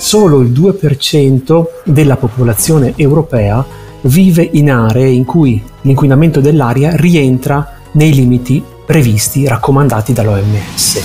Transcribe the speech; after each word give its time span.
solo 0.00 0.40
il 0.40 0.50
2% 0.50 1.64
della 1.84 2.16
popolazione 2.16 2.94
europea 2.96 3.62
vive 4.02 4.48
in 4.52 4.70
aree 4.70 5.10
in 5.10 5.26
cui 5.26 5.62
l'inquinamento 5.82 6.40
dell'aria 6.40 6.96
rientra 6.96 7.74
nei 7.92 8.14
limiti 8.14 8.64
previsti, 8.86 9.46
raccomandati 9.46 10.14
dall'OMS. 10.14 11.02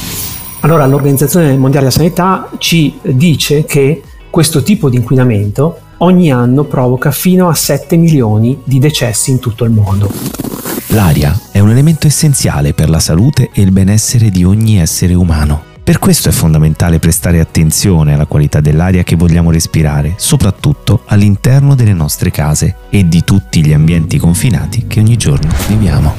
Allora 0.61 0.85
l'Organizzazione 0.85 1.57
Mondiale 1.57 1.87
della 1.87 1.91
Sanità 1.91 2.49
ci 2.57 2.97
dice 3.03 3.65
che 3.65 4.01
questo 4.29 4.63
tipo 4.63 4.89
di 4.89 4.95
inquinamento 4.95 5.79
ogni 5.97 6.31
anno 6.31 6.63
provoca 6.63 7.11
fino 7.11 7.49
a 7.49 7.53
7 7.53 7.97
milioni 7.97 8.61
di 8.63 8.79
decessi 8.79 9.29
in 9.29 9.39
tutto 9.39 9.65
il 9.65 9.71
mondo. 9.71 10.09
L'aria 10.87 11.37
è 11.51 11.59
un 11.59 11.69
elemento 11.69 12.07
essenziale 12.07 12.73
per 12.73 12.89
la 12.89 12.99
salute 12.99 13.49
e 13.51 13.61
il 13.61 13.71
benessere 13.71 14.29
di 14.29 14.45
ogni 14.45 14.79
essere 14.79 15.13
umano. 15.13 15.74
Per 15.85 15.99
questo 15.99 16.29
è 16.29 16.31
fondamentale 16.31 16.97
prestare 16.97 17.39
attenzione 17.39 18.15
alla 18.15 18.25
qualità 18.25 18.59
dell'aria 18.59 19.03
che 19.03 19.15
vogliamo 19.15 19.51
respirare, 19.51 20.15
soprattutto 20.15 21.03
all'interno 21.05 21.75
delle 21.75 21.93
nostre 21.93 22.31
case 22.31 22.77
e 22.89 23.07
di 23.07 23.23
tutti 23.23 23.63
gli 23.63 23.71
ambienti 23.71 24.17
confinati 24.17 24.87
che 24.87 24.99
ogni 24.99 25.15
giorno 25.15 25.53
viviamo. 25.67 26.15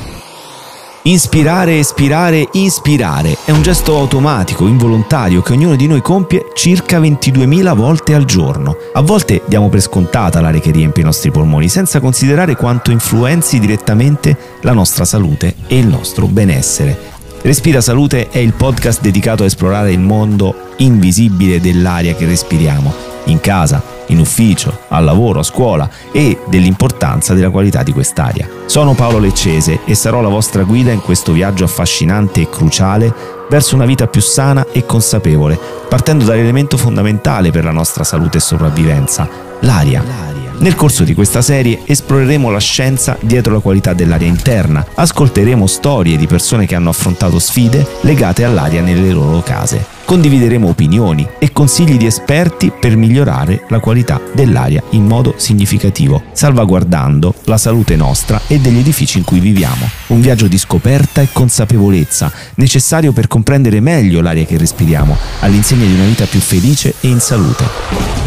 Inspirare, 1.03 1.81
espirare, 1.81 2.49
ispirare 2.53 3.39
è 3.45 3.51
un 3.51 3.63
gesto 3.63 3.97
automatico, 3.97 4.69
involontario 4.69 5.43
che 5.43 5.55
ognuno 5.55 5.75
di 5.75 5.89
noi 5.89 6.01
compie 6.01 6.47
circa 6.55 7.01
22.000 7.01 7.75
volte 7.75 8.15
al 8.15 8.25
giorno. 8.25 8.77
A 8.93 9.01
volte 9.01 9.43
diamo 9.47 9.69
per 9.69 9.81
scontata 9.81 10.41
l'aria 10.41 10.61
che 10.61 10.71
riempie 10.71 11.03
i 11.03 11.07
nostri 11.07 11.33
polmoni, 11.33 11.69
senza 11.69 11.99
considerare 11.99 12.55
quanto 12.55 12.93
influenzi 12.93 13.59
direttamente 13.59 14.37
la 14.61 14.73
nostra 14.73 15.05
salute 15.05 15.57
e 15.67 15.77
il 15.77 15.89
nostro 15.89 16.27
benessere. 16.29 17.15
Respira 17.47 17.81
Salute 17.81 18.29
è 18.29 18.39
il 18.39 18.55
podcast 18.55 19.01
dedicato 19.01 19.45
a 19.45 19.47
esplorare 19.47 19.93
il 19.93 20.01
mondo 20.01 20.73
invisibile 20.79 21.61
dell'aria 21.61 22.17
che 22.17 22.27
respiriamo, 22.27 22.93
in 23.27 23.39
casa, 23.39 23.81
in 24.07 24.19
ufficio, 24.19 24.81
al 24.89 25.05
lavoro, 25.05 25.39
a 25.39 25.45
scuola 25.45 25.89
e 26.11 26.41
dell'importanza 26.49 27.35
della 27.35 27.51
qualità 27.51 27.85
di 27.85 27.93
quest'aria. 27.93 28.49
Sono 28.67 28.95
Paolo 28.95 29.21
Leccese 29.21 29.79
e 29.85 29.95
sarò 29.95 30.21
la 30.21 30.29
vostra 30.29 30.65
guida 30.65 30.91
in 30.91 31.01
questo 31.01 31.31
viaggio 31.31 31.63
affascinante 31.63 32.41
e 32.41 32.51
cruciale 32.51 33.15
verso 33.49 33.77
una 33.77 33.87
vita 33.87 34.09
più 34.09 34.21
sana 34.21 34.67
e 34.73 34.85
consapevole, 34.85 35.57
partendo 35.89 36.25
dall'elemento 36.25 36.77
fondamentale 36.77 37.53
per 37.53 37.63
la 37.63 37.71
nostra 37.71 38.03
salute 38.03 38.39
e 38.39 38.41
sopravvivenza, 38.41 39.29
l'aria. 39.61 40.36
Nel 40.59 40.75
corso 40.75 41.05
di 41.05 41.13
questa 41.13 41.43
serie 41.43 41.81
esploreremo 41.85 42.51
la 42.51 42.59
scienza 42.59 43.19
dietro 43.21 43.53
la 43.53 43.61
qualità 43.61 43.93
dell'aria 43.93 44.27
interna, 44.27 44.85
ascolteremo 44.95 45.67
storie 45.67 46.17
di 46.17 46.27
persone 46.27 46.67
che 46.67 46.75
hanno 46.75 46.89
affrontato 46.89 47.39
sfide 47.39 47.87
legate 48.01 48.43
all'aria 48.43 48.81
nelle 48.81 49.11
loro 49.11 49.43
case. 49.43 49.85
Condivideremo 50.07 50.69
opinioni 50.69 51.29
e 51.39 51.53
consigli 51.53 51.99
di 51.99 52.07
esperti 52.07 52.73
per 52.73 52.97
migliorare 52.97 53.65
la 53.69 53.81
qualità 53.81 54.21
dell'aria 54.33 54.83
in 54.91 55.05
modo 55.05 55.35
significativo, 55.37 56.23
salvaguardando 56.33 57.35
la 57.45 57.59
salute 57.59 57.97
nostra 57.97 58.41
e 58.47 58.59
degli 58.59 58.79
edifici 58.79 59.19
in 59.19 59.25
cui 59.25 59.41
viviamo. 59.41 59.89
Un 60.09 60.21
viaggio 60.21 60.47
di 60.47 60.59
scoperta 60.59 61.21
e 61.21 61.29
consapevolezza, 61.33 62.33
necessario 62.55 63.13
per 63.13 63.29
comprendere 63.29 63.81
meglio 63.81 64.23
l'aria 64.23 64.47
che 64.47 64.57
respiriamo, 64.57 65.17
all'insegna 65.41 65.85
di 65.85 65.95
una 65.95 66.07
vita 66.07 66.25
più 66.25 66.41
felice 66.41 66.95
e 67.01 67.09
in 67.09 67.21
salute. 67.21 68.26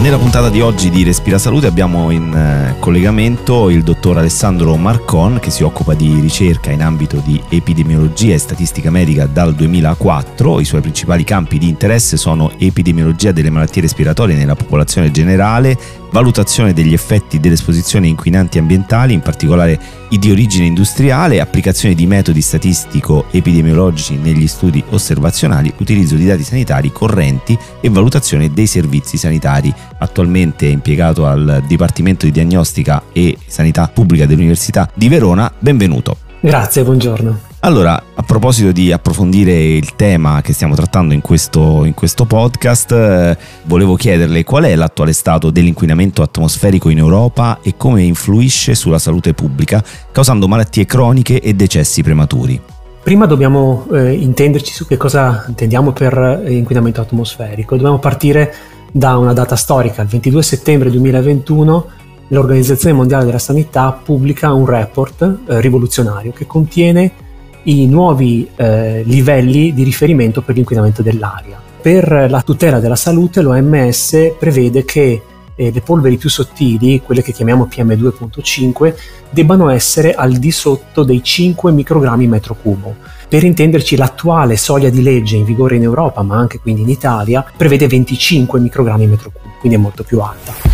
Nella 0.00 0.18
puntata 0.18 0.50
di 0.50 0.60
oggi 0.60 0.90
di 0.90 1.02
Respira 1.02 1.38
Salute 1.38 1.66
abbiamo 1.66 2.10
in 2.10 2.30
eh, 2.34 2.78
collegamento 2.78 3.70
il 3.70 3.82
dottor 3.82 4.18
Alessandro 4.18 4.76
Marcon 4.76 5.38
che 5.40 5.50
si 5.50 5.62
occupa 5.62 5.94
di 5.94 6.20
ricerca 6.20 6.70
in 6.70 6.82
ambito 6.82 7.22
di 7.24 7.40
epidemiologia 7.48 8.34
e 8.34 8.38
statistica 8.38 8.90
medica 8.90 9.26
dal 9.26 9.54
2004. 9.54 10.60
I 10.60 10.64
suoi 10.64 10.82
principali 10.82 11.24
campi 11.24 11.58
di 11.58 11.68
interesse 11.68 12.18
sono 12.18 12.52
epidemiologia 12.58 13.32
delle 13.32 13.50
malattie 13.50 13.82
respiratorie 13.82 14.36
nella 14.36 14.56
popolazione 14.56 15.10
generale, 15.10 15.78
valutazione 16.14 16.72
degli 16.72 16.92
effetti 16.92 17.40
dell'esposizione 17.40 18.06
a 18.06 18.10
inquinanti 18.10 18.58
ambientali, 18.58 19.14
in 19.14 19.20
particolare 19.20 19.80
i 20.10 20.18
di 20.20 20.30
origine 20.30 20.64
industriale, 20.64 21.40
applicazione 21.40 21.96
di 21.96 22.06
metodi 22.06 22.40
statistico-epidemiologici 22.40 24.14
negli 24.14 24.46
studi 24.46 24.82
osservazionali, 24.90 25.74
utilizzo 25.78 26.14
di 26.14 26.24
dati 26.24 26.44
sanitari 26.44 26.92
correnti 26.92 27.58
e 27.80 27.90
valutazione 27.90 28.52
dei 28.52 28.68
servizi 28.68 29.16
sanitari. 29.16 29.74
Attualmente 29.98 30.68
è 30.68 30.70
impiegato 30.70 31.26
al 31.26 31.64
Dipartimento 31.66 32.26
di 32.26 32.32
Diagnostica 32.32 33.02
e 33.12 33.36
Sanità 33.44 33.90
Pubblica 33.92 34.24
dell'Università 34.24 34.88
di 34.94 35.08
Verona. 35.08 35.52
Benvenuto. 35.58 36.18
Grazie, 36.38 36.84
buongiorno. 36.84 37.53
Allora, 37.64 37.94
a 38.14 38.22
proposito 38.22 38.72
di 38.72 38.92
approfondire 38.92 39.54
il 39.54 39.96
tema 39.96 40.42
che 40.42 40.52
stiamo 40.52 40.74
trattando 40.74 41.14
in 41.14 41.22
questo, 41.22 41.86
in 41.86 41.94
questo 41.94 42.26
podcast, 42.26 42.92
eh, 42.92 43.38
volevo 43.62 43.94
chiederle 43.94 44.44
qual 44.44 44.64
è 44.64 44.76
l'attuale 44.76 45.14
stato 45.14 45.48
dell'inquinamento 45.48 46.20
atmosferico 46.20 46.90
in 46.90 46.98
Europa 46.98 47.60
e 47.62 47.72
come 47.78 48.02
influisce 48.02 48.74
sulla 48.74 48.98
salute 48.98 49.32
pubblica, 49.32 49.82
causando 50.12 50.46
malattie 50.46 50.84
croniche 50.84 51.40
e 51.40 51.54
decessi 51.54 52.02
prematuri. 52.02 52.60
Prima 53.02 53.24
dobbiamo 53.24 53.86
eh, 53.94 54.12
intenderci 54.12 54.74
su 54.74 54.86
che 54.86 54.98
cosa 54.98 55.46
intendiamo 55.48 55.92
per 55.92 56.42
eh, 56.44 56.52
inquinamento 56.52 57.00
atmosferico. 57.00 57.76
Dobbiamo 57.76 57.98
partire 57.98 58.54
da 58.92 59.16
una 59.16 59.32
data 59.32 59.56
storica, 59.56 60.02
il 60.02 60.08
22 60.08 60.42
settembre 60.42 60.90
2021 60.90 61.86
l'Organizzazione 62.28 62.94
Mondiale 62.94 63.24
della 63.24 63.38
Sanità 63.38 63.90
pubblica 63.90 64.52
un 64.52 64.66
report 64.66 65.22
eh, 65.22 65.60
rivoluzionario 65.62 66.32
che 66.32 66.46
contiene 66.46 67.23
i 67.64 67.86
nuovi 67.86 68.48
eh, 68.56 69.02
livelli 69.04 69.72
di 69.72 69.82
riferimento 69.82 70.42
per 70.42 70.54
l'inquinamento 70.54 71.02
dell'aria. 71.02 71.60
Per 71.80 72.26
la 72.30 72.42
tutela 72.42 72.80
della 72.80 72.96
salute 72.96 73.42
l'OMS 73.42 74.34
prevede 74.38 74.84
che 74.84 75.22
eh, 75.56 75.70
le 75.70 75.80
polveri 75.80 76.16
più 76.16 76.28
sottili, 76.28 77.00
quelle 77.00 77.22
che 77.22 77.32
chiamiamo 77.32 77.68
PM2.5, 77.70 78.94
debbano 79.30 79.68
essere 79.68 80.14
al 80.14 80.32
di 80.32 80.50
sotto 80.50 81.02
dei 81.02 81.22
5 81.22 81.72
microgrammi 81.72 82.26
metro 82.26 82.56
cubo. 82.60 82.96
Per 83.28 83.44
intenderci, 83.44 83.96
l'attuale 83.96 84.56
soglia 84.56 84.90
di 84.90 85.02
legge 85.02 85.36
in 85.36 85.44
vigore 85.44 85.76
in 85.76 85.82
Europa, 85.82 86.22
ma 86.22 86.36
anche 86.36 86.58
quindi 86.58 86.82
in 86.82 86.88
Italia, 86.88 87.44
prevede 87.56 87.86
25 87.86 88.60
microgrammi 88.60 89.06
metro 89.06 89.30
cubo, 89.30 89.54
quindi 89.60 89.78
è 89.78 89.80
molto 89.80 90.02
più 90.02 90.20
alta 90.20 90.73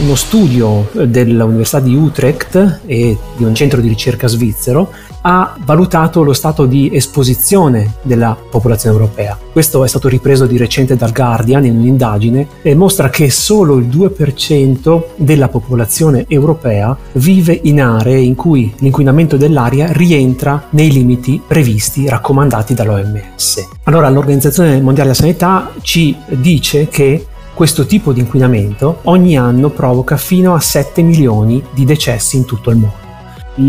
uno 0.00 0.14
studio 0.14 0.88
dell'Università 1.06 1.80
di 1.80 1.94
Utrecht 1.94 2.80
e 2.86 3.16
di 3.36 3.44
un 3.44 3.54
centro 3.54 3.80
di 3.80 3.88
ricerca 3.88 4.26
svizzero 4.26 4.90
ha 5.22 5.56
valutato 5.64 6.22
lo 6.22 6.32
stato 6.32 6.66
di 6.66 6.90
esposizione 6.92 7.94
della 8.02 8.36
popolazione 8.50 8.96
europea. 8.96 9.38
Questo 9.52 9.84
è 9.84 9.88
stato 9.88 10.08
ripreso 10.08 10.46
di 10.46 10.56
recente 10.56 10.96
dal 10.96 11.12
Guardian 11.12 11.64
in 11.64 11.76
un'indagine 11.76 12.48
e 12.62 12.74
mostra 12.74 13.08
che 13.08 13.30
solo 13.30 13.76
il 13.76 13.86
2% 13.86 15.02
della 15.16 15.48
popolazione 15.48 16.24
europea 16.26 16.96
vive 17.12 17.58
in 17.62 17.80
aree 17.80 18.18
in 18.18 18.34
cui 18.34 18.74
l'inquinamento 18.78 19.36
dell'aria 19.36 19.92
rientra 19.92 20.66
nei 20.70 20.90
limiti 20.90 21.40
previsti, 21.46 22.08
raccomandati 22.08 22.74
dall'OMS. 22.74 23.68
Allora 23.84 24.08
l'Organizzazione 24.08 24.80
Mondiale 24.80 25.10
della 25.10 25.14
Sanità 25.14 25.72
ci 25.82 26.16
dice 26.28 26.88
che 26.88 27.26
questo 27.62 27.86
tipo 27.86 28.12
di 28.12 28.18
inquinamento 28.18 28.98
ogni 29.02 29.38
anno 29.38 29.70
provoca 29.70 30.16
fino 30.16 30.52
a 30.52 30.58
7 30.58 31.00
milioni 31.02 31.62
di 31.70 31.84
decessi 31.84 32.36
in 32.36 32.44
tutto 32.44 32.70
il 32.70 32.76
mondo. 32.76 32.96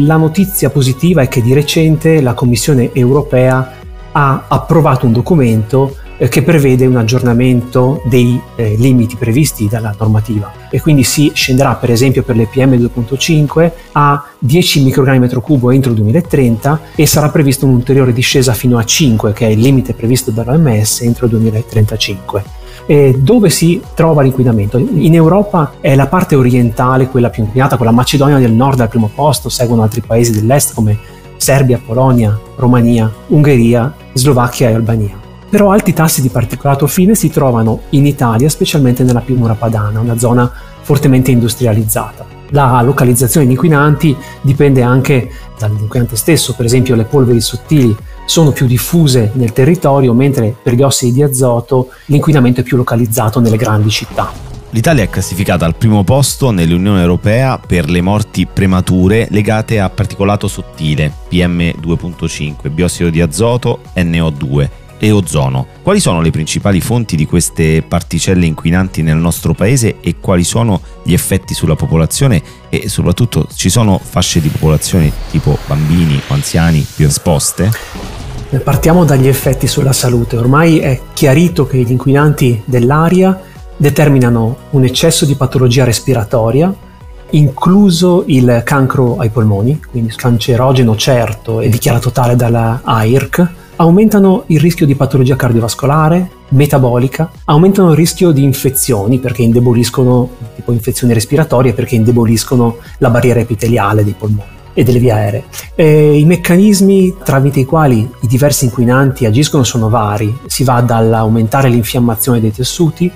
La 0.06 0.18
notizia 0.18 0.72
positiva 0.72 1.22
è 1.22 1.28
che 1.28 1.44
di 1.44 1.54
recente 1.54 2.20
la 2.20 2.34
Commissione 2.34 2.90
europea 2.92 3.74
ha 4.12 4.46
approvato 4.48 5.06
un 5.06 5.12
documento 5.12 5.96
eh, 6.18 6.28
che 6.28 6.42
prevede 6.42 6.88
un 6.88 6.96
aggiornamento 6.96 8.02
dei 8.06 8.42
eh, 8.56 8.74
limiti 8.80 9.16
previsti 9.16 9.68
dalla 9.68 9.94
normativa 9.96 10.52
e 10.72 10.82
quindi 10.82 11.04
si 11.04 11.30
scenderà 11.32 11.76
per 11.76 11.92
esempio 11.92 12.24
per 12.24 12.36
le 12.36 12.50
PM2.5 12.52 13.72
a 13.92 14.26
10 14.40 14.84
microgrammi 14.86 15.20
metro 15.20 15.40
cubo 15.40 15.70
entro 15.70 15.92
il 15.92 15.98
2030 15.98 16.82
e 16.96 17.06
sarà 17.06 17.30
prevista 17.30 17.68
un'ulteriore 17.68 18.12
discesa 18.12 18.54
fino 18.54 18.80
a 18.80 18.84
5 18.84 19.34
che 19.34 19.46
è 19.46 19.50
il 19.50 19.60
limite 19.60 19.94
previsto 19.94 20.32
dall'OMS 20.32 21.02
entro 21.02 21.26
il 21.26 21.32
2035 21.34 22.63
eh, 22.86 23.16
dove 23.18 23.50
si 23.50 23.82
trova 23.94 24.22
l'inquinamento. 24.22 24.78
In 24.78 25.14
Europa 25.14 25.74
è 25.80 25.96
la 25.96 26.08
parte 26.08 26.36
orientale 26.36 27.08
quella 27.08 27.30
più 27.30 27.44
inquinata, 27.44 27.78
con 27.78 27.86
la 27.86 27.92
Macedonia 27.92 28.38
del 28.38 28.52
Nord 28.52 28.80
al 28.80 28.90
primo 28.90 29.10
posto, 29.14 29.50
seguono 29.50 29.84
altri 29.84 30.02
paesi 30.02 30.32
dell'est 30.32 30.74
come 30.74 30.98
Serbia, 31.38 31.80
Polonia, 31.84 32.40
Romania, 32.56 33.12
Ungheria, 33.28 33.94
Slovacchia 34.14 34.70
e 34.70 34.74
Albania. 34.74 35.20
Però 35.50 35.72
alti 35.72 35.94
tassi 35.94 36.22
di 36.22 36.30
particolato 36.30 36.88
fine 36.88 37.16
si 37.16 37.30
trovano 37.30 37.82
in 37.90 38.06
Italia, 38.06 38.50
specialmente 38.50 39.04
nella 39.04 39.22
pianura 39.22 39.54
padana, 39.54 40.00
una 40.00 40.18
zona 40.18 40.52
fortemente 40.82 41.32
industrializzata. 41.32 42.33
La 42.54 42.84
localizzazione 42.84 43.48
di 43.48 43.54
inquinanti 43.54 44.16
dipende 44.42 44.84
anche 44.84 45.28
dall'inquinante 45.58 46.16
stesso, 46.16 46.54
per 46.54 46.66
esempio 46.66 46.94
le 46.94 47.06
polveri 47.06 47.42
sottili 47.42 47.96
sono 48.26 48.52
più 48.52 48.68
diffuse 48.68 49.32
nel 49.34 49.54
territorio, 49.54 50.14
mentre 50.14 50.56
per 50.62 50.76
gli 50.76 50.84
ossidi 50.84 51.14
di 51.14 51.24
azoto 51.24 51.90
l'inquinamento 52.06 52.60
è 52.60 52.64
più 52.64 52.78
localizzato 52.78 53.40
nelle 53.40 53.58
grandi 53.58 53.90
città. 53.90 54.32
L'Italia 54.70 55.04
è 55.04 55.10
classificata 55.10 55.66
al 55.66 55.76
primo 55.76 56.04
posto 56.04 56.52
nell'Unione 56.52 57.02
Europea 57.02 57.58
per 57.58 57.90
le 57.90 58.02
morti 58.02 58.46
premature 58.46 59.28
legate 59.32 59.80
a 59.80 59.90
particolato 59.90 60.48
sottile 60.48 61.12
PM2.5, 61.32 62.70
biossido 62.70 63.10
di 63.10 63.22
azoto, 63.22 63.80
NO2 63.96 64.70
e 65.04 65.12
ozono. 65.12 65.68
Quali 65.82 66.00
sono 66.00 66.22
le 66.22 66.32
principali 66.32 66.80
fonti 66.80 67.18
di 67.18 67.26
queste 67.26 67.84
particelle 67.86 68.46
inquinanti 68.46 69.02
nel 69.02 69.18
nostro 69.18 69.54
paese 69.54 69.98
e 70.00 70.16
quali 70.22 70.46
sono 70.46 70.80
gli 71.04 71.12
effetti 71.12 71.54
sulla 71.54 71.76
popolazione 71.76 72.42
e 72.70 72.88
soprattutto 72.88 73.50
ci 73.54 73.70
sono 73.70 74.00
fasce 74.02 74.40
di 74.40 74.48
popolazione 74.48 75.12
tipo 75.30 75.58
bambini 75.68 76.22
o 76.26 76.34
anziani 76.34 76.88
più 76.96 77.06
esposte? 77.06 77.70
Partiamo 78.64 79.04
dagli 79.04 79.28
effetti 79.28 79.68
sulla 79.68 79.92
salute. 79.92 80.38
Ormai 80.38 80.80
è 80.80 80.98
chiarito 81.12 81.68
che 81.68 81.80
gli 81.80 81.92
inquinanti 81.92 82.62
dell'aria 82.64 83.38
determinano 83.76 84.56
un 84.70 84.86
eccesso 84.86 85.26
di 85.26 85.36
patologia 85.36 85.84
respiratoria, 85.84 86.74
incluso 87.32 88.24
il 88.28 88.62
cancro 88.64 89.18
ai 89.18 89.32
polmoni, 89.32 89.82
quindi 89.90 90.14
cancerogeno 90.16 90.96
certo 90.96 91.60
e 91.60 91.68
dichiarato 91.68 92.12
tale 92.12 92.38
dalla 92.38 92.80
AIRC, 92.86 93.62
aumentano 93.84 94.44
il 94.48 94.62
rischio 94.62 94.86
di 94.86 94.96
patologia 94.96 95.36
cardiovascolare, 95.36 96.30
metabolica, 96.50 97.30
aumentano 97.46 97.92
il 97.92 97.98
rischio 97.98 98.32
di 98.32 98.42
infezioni 98.42 99.20
perché 99.20 99.42
indeboliscono, 99.42 100.30
tipo 100.56 100.72
infezioni 100.72 101.14
respiratorie, 101.14 101.74
perché 101.74 101.96
indeboliscono 101.96 102.78
la 103.00 103.10
barriera 103.10 103.42
epiteliale 103.42 104.06
dei 104.06 104.16
polmoni 104.18 104.48
e 104.74 104.84
delle 104.86 105.00
vie 105.00 105.12
aeree. 105.12 105.44
E 105.76 106.18
I 106.18 106.24
meccanismi 106.24 107.16
tramite 107.24 107.60
i 107.60 107.66
quali 107.66 108.10
i 108.22 108.28
diversi 108.28 108.66
inquinanti 108.66 109.26
agiscono 109.26 109.64
sono 109.64 109.90
vari, 109.90 110.34
si 110.46 110.64
va 110.64 110.80
dall'aumentare 110.80 111.68
l'infiammazione 111.68 112.40
dei 112.40 112.54
tessuti, 112.54 113.12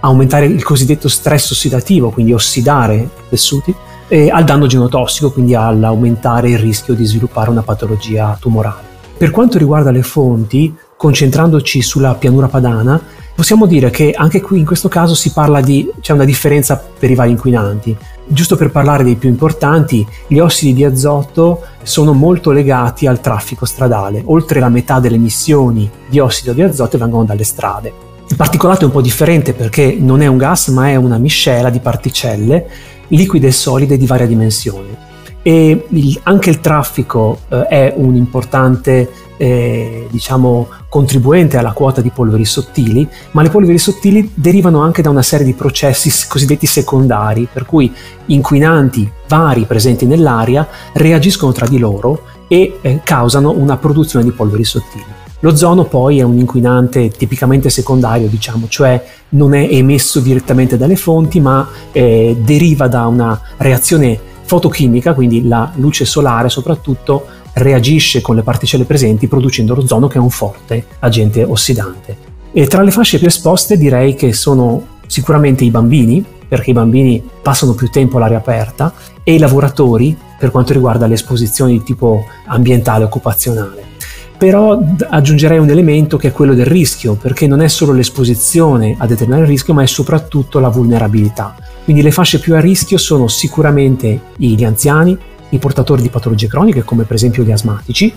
aumentare 0.00 0.46
il 0.46 0.62
cosiddetto 0.64 1.08
stress 1.08 1.50
ossidativo, 1.50 2.08
quindi 2.08 2.32
ossidare 2.32 2.94
i 2.96 3.08
tessuti, 3.28 3.74
al 4.32 4.44
danno 4.44 4.66
genotossico, 4.66 5.30
quindi 5.30 5.54
all'aumentare 5.54 6.48
il 6.48 6.58
rischio 6.58 6.94
di 6.94 7.04
sviluppare 7.04 7.50
una 7.50 7.62
patologia 7.62 8.36
tumorale. 8.40 8.89
Per 9.20 9.30
quanto 9.32 9.58
riguarda 9.58 9.90
le 9.90 10.02
fonti, 10.02 10.74
concentrandoci 10.96 11.82
sulla 11.82 12.14
pianura 12.14 12.48
padana, 12.48 12.98
possiamo 13.34 13.66
dire 13.66 13.90
che 13.90 14.12
anche 14.16 14.40
qui 14.40 14.60
in 14.60 14.64
questo 14.64 14.88
caso 14.88 15.14
si 15.14 15.30
parla 15.32 15.60
di 15.60 15.86
c'è 16.00 16.14
una 16.14 16.24
differenza 16.24 16.82
per 16.98 17.10
i 17.10 17.14
vari 17.14 17.32
inquinanti. 17.32 17.94
Giusto 18.26 18.56
per 18.56 18.70
parlare 18.70 19.04
dei 19.04 19.16
più 19.16 19.28
importanti, 19.28 20.06
gli 20.26 20.38
ossidi 20.38 20.72
di 20.72 20.84
azoto 20.84 21.60
sono 21.82 22.14
molto 22.14 22.50
legati 22.50 23.06
al 23.06 23.20
traffico 23.20 23.66
stradale. 23.66 24.22
Oltre 24.24 24.58
la 24.58 24.70
metà 24.70 25.00
delle 25.00 25.16
emissioni 25.16 25.90
di 26.08 26.18
ossido 26.18 26.54
di 26.54 26.62
azoto 26.62 26.96
vengono 26.96 27.24
dalle 27.24 27.44
strade. 27.44 27.92
Il 28.26 28.36
particolato 28.36 28.84
è 28.84 28.86
un 28.86 28.92
po' 28.92 29.02
differente 29.02 29.52
perché 29.52 29.98
non 30.00 30.22
è 30.22 30.28
un 30.28 30.38
gas 30.38 30.68
ma 30.68 30.88
è 30.88 30.96
una 30.96 31.18
miscela 31.18 31.68
di 31.68 31.80
particelle 31.80 32.66
liquide 33.08 33.48
e 33.48 33.52
solide 33.52 33.98
di 33.98 34.06
varia 34.06 34.26
dimensione. 34.26 35.09
E 35.42 35.86
il, 35.88 36.20
anche 36.24 36.50
il 36.50 36.60
traffico 36.60 37.40
eh, 37.48 37.66
è 37.66 37.94
un 37.96 38.14
importante 38.14 39.10
eh, 39.38 40.06
diciamo, 40.10 40.68
contribuente 40.90 41.56
alla 41.56 41.72
quota 41.72 42.02
di 42.02 42.10
polveri 42.10 42.44
sottili, 42.44 43.08
ma 43.30 43.40
le 43.40 43.48
polveri 43.48 43.78
sottili 43.78 44.32
derivano 44.34 44.82
anche 44.82 45.00
da 45.00 45.08
una 45.08 45.22
serie 45.22 45.46
di 45.46 45.54
processi 45.54 46.28
cosiddetti 46.28 46.66
secondari, 46.66 47.48
per 47.50 47.64
cui 47.64 47.90
inquinanti 48.26 49.10
vari 49.28 49.64
presenti 49.64 50.04
nell'aria 50.04 50.68
reagiscono 50.92 51.52
tra 51.52 51.66
di 51.66 51.78
loro 51.78 52.22
e 52.48 52.78
eh, 52.82 53.00
causano 53.02 53.50
una 53.52 53.78
produzione 53.78 54.26
di 54.26 54.32
polveri 54.32 54.64
sottili. 54.64 55.04
L'ozono 55.42 55.84
poi 55.84 56.18
è 56.18 56.22
un 56.22 56.36
inquinante 56.36 57.08
tipicamente 57.08 57.70
secondario, 57.70 58.28
diciamo, 58.28 58.66
cioè 58.68 59.02
non 59.30 59.54
è 59.54 59.66
emesso 59.70 60.20
direttamente 60.20 60.76
dalle 60.76 60.96
fonti, 60.96 61.40
ma 61.40 61.66
eh, 61.92 62.36
deriva 62.44 62.88
da 62.88 63.06
una 63.06 63.40
reazione 63.56 64.28
fotochimica, 64.50 65.14
quindi 65.14 65.46
la 65.46 65.70
luce 65.76 66.04
solare 66.04 66.48
soprattutto 66.48 67.24
reagisce 67.52 68.20
con 68.20 68.34
le 68.34 68.42
particelle 68.42 68.82
presenti 68.84 69.28
producendo 69.28 69.76
l'ozono 69.76 70.08
che 70.08 70.18
è 70.18 70.20
un 70.20 70.30
forte 70.30 70.86
agente 70.98 71.44
ossidante. 71.44 72.16
E 72.52 72.66
tra 72.66 72.82
le 72.82 72.90
fasce 72.90 73.18
più 73.18 73.28
esposte 73.28 73.76
direi 73.76 74.16
che 74.16 74.32
sono 74.32 74.98
sicuramente 75.06 75.62
i 75.62 75.70
bambini, 75.70 76.24
perché 76.48 76.70
i 76.70 76.72
bambini 76.72 77.22
passano 77.40 77.74
più 77.74 77.88
tempo 77.90 78.16
all'aria 78.16 78.38
aperta, 78.38 78.92
e 79.22 79.34
i 79.34 79.38
lavoratori 79.38 80.16
per 80.36 80.50
quanto 80.50 80.72
riguarda 80.72 81.06
le 81.06 81.14
esposizioni 81.14 81.78
di 81.78 81.84
tipo 81.84 82.24
ambientale 82.46 83.04
occupazionale 83.04 83.86
però 84.40 84.82
aggiungerei 85.10 85.58
un 85.58 85.68
elemento 85.68 86.16
che 86.16 86.28
è 86.28 86.32
quello 86.32 86.54
del 86.54 86.64
rischio, 86.64 87.12
perché 87.12 87.46
non 87.46 87.60
è 87.60 87.68
solo 87.68 87.92
l'esposizione 87.92 88.94
a 88.96 89.06
determinare 89.06 89.42
il 89.42 89.50
rischio, 89.50 89.74
ma 89.74 89.82
è 89.82 89.86
soprattutto 89.86 90.60
la 90.60 90.70
vulnerabilità. 90.70 91.54
Quindi 91.90 92.06
le 92.06 92.14
fasce 92.14 92.38
più 92.38 92.54
a 92.54 92.60
rischio 92.60 92.98
sono 92.98 93.26
sicuramente 93.26 94.20
gli 94.36 94.62
anziani, 94.62 95.18
i 95.48 95.58
portatori 95.58 96.00
di 96.02 96.08
patologie 96.08 96.46
croniche, 96.46 96.84
come 96.84 97.02
per 97.02 97.16
esempio 97.16 97.42
gli 97.42 97.50
asmatici, 97.50 98.14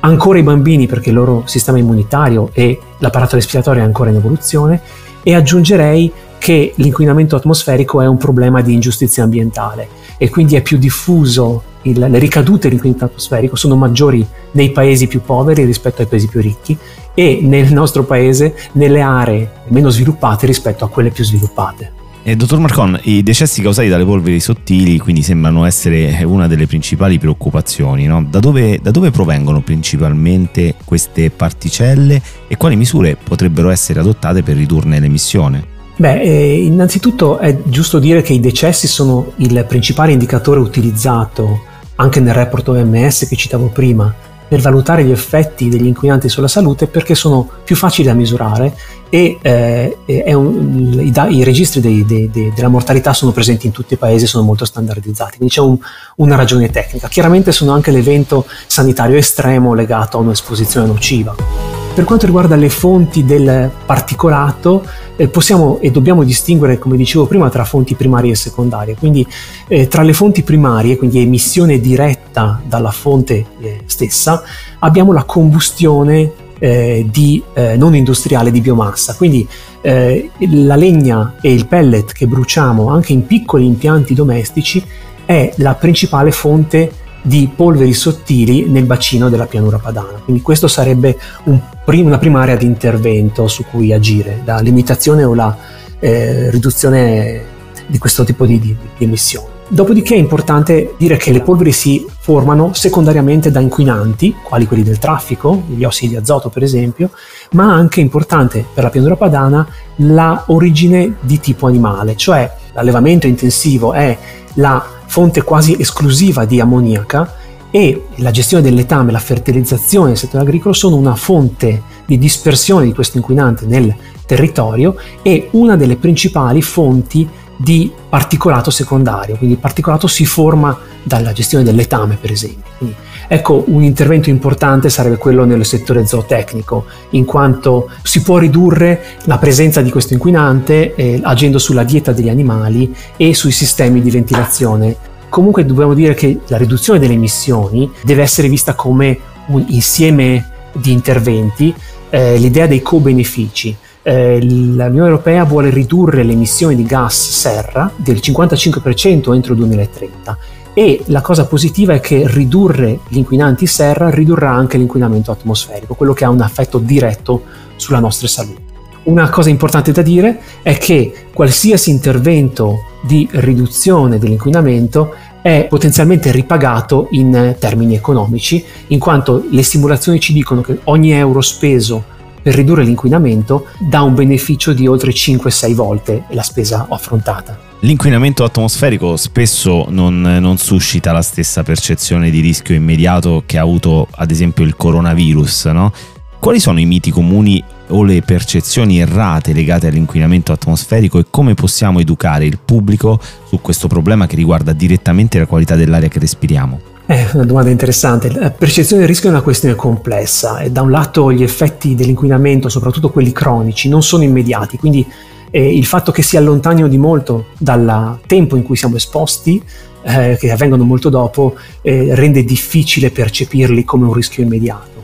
ancora 0.00 0.40
i 0.40 0.42
bambini 0.42 0.88
perché 0.88 1.10
il 1.10 1.14
loro 1.14 1.44
sistema 1.46 1.78
immunitario 1.78 2.50
e 2.52 2.76
l'apparato 2.98 3.36
respiratorio 3.36 3.82
è 3.82 3.84
ancora 3.84 4.10
in 4.10 4.16
evoluzione, 4.16 4.80
e 5.22 5.32
aggiungerei 5.32 6.10
che 6.38 6.72
l'inquinamento 6.74 7.36
atmosferico 7.36 8.00
è 8.00 8.06
un 8.08 8.16
problema 8.16 8.62
di 8.62 8.74
ingiustizia 8.74 9.22
ambientale 9.22 9.86
e 10.18 10.28
quindi 10.28 10.56
è 10.56 10.62
più 10.62 10.76
diffuso 10.76 11.62
il, 11.82 12.00
le 12.00 12.18
ricadute 12.18 12.62
dell'inquinamento 12.62 13.04
atmosferico 13.04 13.54
sono 13.54 13.76
maggiori 13.76 14.26
nei 14.50 14.72
paesi 14.72 15.06
più 15.06 15.20
poveri 15.20 15.62
rispetto 15.62 16.02
ai 16.02 16.08
paesi 16.08 16.26
più 16.26 16.40
ricchi 16.40 16.76
e 17.14 17.38
nel 17.42 17.72
nostro 17.72 18.02
paese 18.02 18.56
nelle 18.72 19.02
aree 19.02 19.52
meno 19.68 19.88
sviluppate 19.88 20.46
rispetto 20.46 20.84
a 20.84 20.88
quelle 20.88 21.10
più 21.10 21.22
sviluppate. 21.22 22.02
Eh, 22.26 22.36
dottor 22.36 22.58
Marcon, 22.58 22.98
i 23.02 23.22
decessi 23.22 23.60
causati 23.60 23.88
dalle 23.88 24.06
polveri 24.06 24.40
sottili 24.40 24.96
quindi 24.96 25.20
sembrano 25.22 25.66
essere 25.66 26.24
una 26.24 26.46
delle 26.46 26.66
principali 26.66 27.18
preoccupazioni. 27.18 28.06
No? 28.06 28.24
Da, 28.24 28.40
dove, 28.40 28.78
da 28.80 28.90
dove 28.90 29.10
provengono 29.10 29.60
principalmente 29.60 30.74
queste 30.86 31.28
particelle 31.28 32.22
e 32.48 32.56
quali 32.56 32.76
misure 32.76 33.18
potrebbero 33.22 33.68
essere 33.68 34.00
adottate 34.00 34.42
per 34.42 34.56
ridurne 34.56 35.00
l'emissione? 35.00 35.66
Beh, 35.96 36.22
eh, 36.22 36.64
innanzitutto 36.64 37.36
è 37.36 37.58
giusto 37.64 37.98
dire 37.98 38.22
che 38.22 38.32
i 38.32 38.40
decessi 38.40 38.86
sono 38.86 39.32
il 39.36 39.62
principale 39.68 40.12
indicatore 40.12 40.60
utilizzato 40.60 41.60
anche 41.96 42.20
nel 42.20 42.32
report 42.32 42.68
OMS 42.68 43.28
che 43.28 43.36
citavo 43.36 43.66
prima, 43.66 44.12
per 44.54 44.62
valutare 44.62 45.02
gli 45.02 45.10
effetti 45.10 45.68
degli 45.68 45.86
inquinanti 45.86 46.28
sulla 46.28 46.46
salute 46.46 46.86
perché 46.86 47.16
sono 47.16 47.48
più 47.64 47.74
facili 47.74 48.06
da 48.06 48.14
misurare 48.14 48.72
e 49.08 49.36
eh, 49.42 50.32
un, 50.32 51.00
i, 51.00 51.12
i, 51.36 51.42
registri 51.42 51.80
dei, 51.80 52.04
dei, 52.04 52.30
dei, 52.30 52.52
della 52.54 52.68
mortalità 52.68 53.12
sono 53.12 53.32
presenti 53.32 53.66
in 53.66 53.72
tutti 53.72 53.94
i 53.94 53.96
paesi, 53.96 54.28
sono 54.28 54.44
molto 54.44 54.64
standardizzati, 54.64 55.38
quindi 55.38 55.54
c'è 55.54 55.60
un, 55.60 55.76
una 56.16 56.36
ragione 56.36 56.70
tecnica. 56.70 57.08
Chiaramente 57.08 57.50
sono 57.50 57.72
anche 57.72 57.90
l'evento 57.90 58.46
sanitario 58.68 59.16
estremo 59.16 59.74
legato 59.74 60.18
a 60.18 60.20
un'esposizione 60.20 60.86
nociva. 60.86 61.73
Per 61.94 62.02
quanto 62.02 62.26
riguarda 62.26 62.56
le 62.56 62.70
fonti 62.70 63.24
del 63.24 63.70
particolato, 63.86 64.84
eh, 65.14 65.28
possiamo 65.28 65.78
e 65.78 65.92
dobbiamo 65.92 66.24
distinguere, 66.24 66.76
come 66.76 66.96
dicevo 66.96 67.26
prima, 67.26 67.48
tra 67.50 67.64
fonti 67.64 67.94
primarie 67.94 68.32
e 68.32 68.34
secondarie. 68.34 68.96
Quindi 68.96 69.24
eh, 69.68 69.86
tra 69.86 70.02
le 70.02 70.12
fonti 70.12 70.42
primarie, 70.42 70.96
quindi 70.96 71.20
emissione 71.20 71.78
diretta 71.78 72.60
dalla 72.66 72.90
fonte 72.90 73.46
eh, 73.60 73.82
stessa, 73.86 74.42
abbiamo 74.80 75.12
la 75.12 75.22
combustione 75.22 76.32
eh, 76.58 77.06
di, 77.08 77.40
eh, 77.52 77.76
non 77.76 77.94
industriale 77.94 78.50
di 78.50 78.60
biomassa. 78.60 79.14
Quindi 79.14 79.46
eh, 79.80 80.30
la 80.48 80.74
legna 80.74 81.36
e 81.40 81.52
il 81.52 81.68
pellet 81.68 82.12
che 82.12 82.26
bruciamo 82.26 82.88
anche 82.88 83.12
in 83.12 83.24
piccoli 83.24 83.66
impianti 83.66 84.14
domestici 84.14 84.82
è 85.24 85.52
la 85.58 85.74
principale 85.74 86.32
fonte 86.32 86.90
di 87.26 87.50
polveri 87.54 87.94
sottili 87.94 88.66
nel 88.68 88.84
bacino 88.84 89.30
della 89.30 89.46
pianura 89.46 89.78
padana. 89.78 90.20
Quindi 90.22 90.42
questo 90.42 90.68
sarebbe 90.68 91.18
un 91.44 91.58
prim- 91.82 92.06
una 92.06 92.18
prima 92.18 92.42
area 92.42 92.56
di 92.56 92.66
intervento 92.66 93.48
su 93.48 93.64
cui 93.64 93.94
agire, 93.94 94.42
la 94.44 94.58
limitazione 94.58 95.24
o 95.24 95.34
la 95.34 95.56
eh, 96.00 96.50
riduzione 96.50 97.42
di 97.86 97.96
questo 97.96 98.24
tipo 98.24 98.44
di, 98.44 98.58
di, 98.58 98.76
di 98.98 99.04
emissioni. 99.04 99.52
Dopodiché 99.66 100.14
è 100.14 100.18
importante 100.18 100.94
dire 100.98 101.16
che 101.16 101.32
le 101.32 101.40
polveri 101.40 101.72
si 101.72 102.04
formano 102.18 102.74
secondariamente 102.74 103.50
da 103.50 103.60
inquinanti, 103.60 104.36
quali 104.42 104.66
quelli 104.66 104.82
del 104.82 104.98
traffico, 104.98 105.62
gli 105.66 105.84
ossidi 105.84 106.10
di 106.10 106.16
azoto 106.16 106.50
per 106.50 106.62
esempio, 106.62 107.10
ma 107.52 107.72
anche 107.72 108.00
importante 108.02 108.66
per 108.74 108.84
la 108.84 108.90
pianura 108.90 109.16
padana 109.16 109.66
la 109.96 110.44
origine 110.48 111.14
di 111.20 111.40
tipo 111.40 111.66
animale, 111.66 112.14
cioè 112.16 112.52
l'allevamento 112.74 113.26
intensivo 113.26 113.94
è 113.94 114.16
la 114.54 114.93
fonte 115.14 115.44
quasi 115.44 115.76
esclusiva 115.78 116.44
di 116.44 116.58
ammoniaca 116.58 117.36
e 117.70 118.06
la 118.16 118.32
gestione 118.32 118.64
del 118.64 118.74
letame, 118.74 119.12
la 119.12 119.20
fertilizzazione 119.20 120.08
del 120.08 120.16
settore 120.16 120.42
agricolo 120.42 120.74
sono 120.74 120.96
una 120.96 121.14
fonte 121.14 121.82
di 122.04 122.18
dispersione 122.18 122.86
di 122.86 122.92
questo 122.92 123.18
inquinante 123.18 123.64
nel 123.64 123.94
territorio 124.26 124.96
e 125.22 125.50
una 125.52 125.76
delle 125.76 125.94
principali 125.94 126.62
fonti 126.62 127.28
di 127.64 127.90
particolato 128.08 128.70
secondario, 128.70 129.36
quindi 129.36 129.54
il 129.54 129.60
particolato 129.60 130.06
si 130.06 130.26
forma 130.26 130.78
dalla 131.02 131.32
gestione 131.32 131.64
del 131.64 131.74
letame 131.74 132.16
per 132.20 132.30
esempio. 132.30 132.70
Quindi, 132.76 132.94
ecco, 133.26 133.64
un 133.68 133.82
intervento 133.82 134.28
importante 134.28 134.90
sarebbe 134.90 135.16
quello 135.16 135.46
nel 135.46 135.64
settore 135.64 136.06
zootecnico, 136.06 136.84
in 137.10 137.24
quanto 137.24 137.88
si 138.02 138.20
può 138.20 138.36
ridurre 138.36 139.02
la 139.24 139.38
presenza 139.38 139.80
di 139.80 139.90
questo 139.90 140.12
inquinante 140.12 140.94
eh, 140.94 141.20
agendo 141.22 141.58
sulla 141.58 141.84
dieta 141.84 142.12
degli 142.12 142.28
animali 142.28 142.94
e 143.16 143.34
sui 143.34 143.50
sistemi 143.50 144.02
di 144.02 144.10
ventilazione. 144.10 144.94
Comunque 145.30 145.64
dobbiamo 145.64 145.94
dire 145.94 146.12
che 146.12 146.40
la 146.48 146.58
riduzione 146.58 146.98
delle 146.98 147.14
emissioni 147.14 147.90
deve 148.02 148.22
essere 148.22 148.48
vista 148.48 148.74
come 148.74 149.18
un 149.46 149.64
insieme 149.68 150.50
di 150.72 150.92
interventi 150.92 151.74
eh, 152.10 152.36
l'idea 152.36 152.66
dei 152.66 152.82
co-benefici. 152.82 153.74
Eh, 154.06 154.38
L'Unione 154.42 155.08
Europea 155.08 155.44
vuole 155.44 155.70
ridurre 155.70 156.24
le 156.24 156.32
emissioni 156.32 156.76
di 156.76 156.84
gas 156.84 157.30
serra 157.30 157.90
del 157.96 158.16
55% 158.16 159.34
entro 159.34 159.54
il 159.54 159.58
2030 159.58 160.38
e 160.74 161.02
la 161.06 161.22
cosa 161.22 161.46
positiva 161.46 161.94
è 161.94 162.00
che 162.00 162.24
ridurre 162.26 162.98
gli 163.08 163.16
inquinanti 163.16 163.66
serra 163.66 164.10
ridurrà 164.10 164.50
anche 164.50 164.76
l'inquinamento 164.76 165.30
atmosferico, 165.30 165.94
quello 165.94 166.12
che 166.12 166.24
ha 166.24 166.28
un 166.28 166.42
effetto 166.42 166.78
diretto 166.78 167.44
sulla 167.76 167.98
nostra 167.98 168.28
salute. 168.28 168.60
Una 169.04 169.30
cosa 169.30 169.48
importante 169.48 169.92
da 169.92 170.02
dire 170.02 170.38
è 170.62 170.76
che 170.76 171.28
qualsiasi 171.32 171.90
intervento 171.90 172.80
di 173.02 173.26
riduzione 173.32 174.18
dell'inquinamento 174.18 175.14
è 175.40 175.66
potenzialmente 175.68 176.30
ripagato 176.30 177.08
in 177.12 177.56
termini 177.58 177.94
economici, 177.94 178.62
in 178.88 178.98
quanto 178.98 179.44
le 179.48 179.62
simulazioni 179.62 180.20
ci 180.20 180.32
dicono 180.32 180.60
che 180.60 180.80
ogni 180.84 181.12
euro 181.12 181.40
speso 181.40 182.12
per 182.44 182.54
ridurre 182.54 182.84
l'inquinamento 182.84 183.68
dà 183.78 184.02
un 184.02 184.14
beneficio 184.14 184.74
di 184.74 184.86
oltre 184.86 185.12
5-6 185.12 185.72
volte 185.72 186.24
la 186.32 186.42
spesa 186.42 186.86
affrontata. 186.90 187.58
L'inquinamento 187.80 188.44
atmosferico 188.44 189.16
spesso 189.16 189.86
non, 189.88 190.20
non, 190.20 190.58
suscita 190.58 191.12
la 191.12 191.22
stessa 191.22 191.62
percezione 191.62 192.28
di 192.30 192.40
rischio 192.40 192.74
immediato 192.74 193.44
che 193.46 193.56
ha 193.56 193.62
avuto 193.62 194.08
ad 194.10 194.30
esempio 194.30 194.62
il 194.62 194.76
coronavirus, 194.76 195.64
no? 195.66 195.92
Quali 196.38 196.60
sono 196.60 196.80
i 196.80 196.84
miti 196.84 197.10
comuni 197.10 197.64
o 197.88 198.02
le 198.02 198.20
percezioni 198.20 198.98
errate 198.98 199.54
legate 199.54 199.86
all'inquinamento 199.86 200.52
atmosferico 200.52 201.18
e 201.18 201.26
come 201.30 201.54
possiamo 201.54 202.00
educare 202.00 202.44
il 202.44 202.58
pubblico 202.62 203.18
su 203.48 203.58
questo 203.62 203.88
problema 203.88 204.26
che 204.26 204.36
riguarda 204.36 204.74
direttamente 204.74 205.38
la 205.38 205.46
qualità 205.46 205.74
dell'aria 205.74 206.08
che 206.08 206.18
respiriamo? 206.18 206.92
È 207.06 207.28
una 207.34 207.44
domanda 207.44 207.68
interessante. 207.68 208.32
La 208.32 208.50
percezione 208.50 209.02
del 209.02 209.10
rischio 209.10 209.28
è 209.28 209.32
una 209.32 209.42
questione 209.42 209.74
complessa 209.74 210.60
e 210.60 210.70
da 210.70 210.80
un 210.80 210.90
lato 210.90 211.30
gli 211.30 211.42
effetti 211.42 211.94
dell'inquinamento, 211.94 212.70
soprattutto 212.70 213.10
quelli 213.10 213.30
cronici, 213.30 213.90
non 213.90 214.02
sono 214.02 214.22
immediati, 214.22 214.78
quindi 214.78 215.06
eh, 215.50 215.76
il 215.76 215.84
fatto 215.84 216.12
che 216.12 216.22
si 216.22 216.38
allontanino 216.38 216.88
di 216.88 216.96
molto 216.96 217.48
dal 217.58 218.20
tempo 218.26 218.56
in 218.56 218.62
cui 218.62 218.76
siamo 218.76 218.96
esposti, 218.96 219.62
eh, 220.02 220.38
che 220.40 220.50
avvengono 220.50 220.84
molto 220.84 221.10
dopo, 221.10 221.56
eh, 221.82 222.14
rende 222.14 222.42
difficile 222.42 223.10
percepirli 223.10 223.84
come 223.84 224.06
un 224.06 224.14
rischio 224.14 224.42
immediato. 224.42 225.02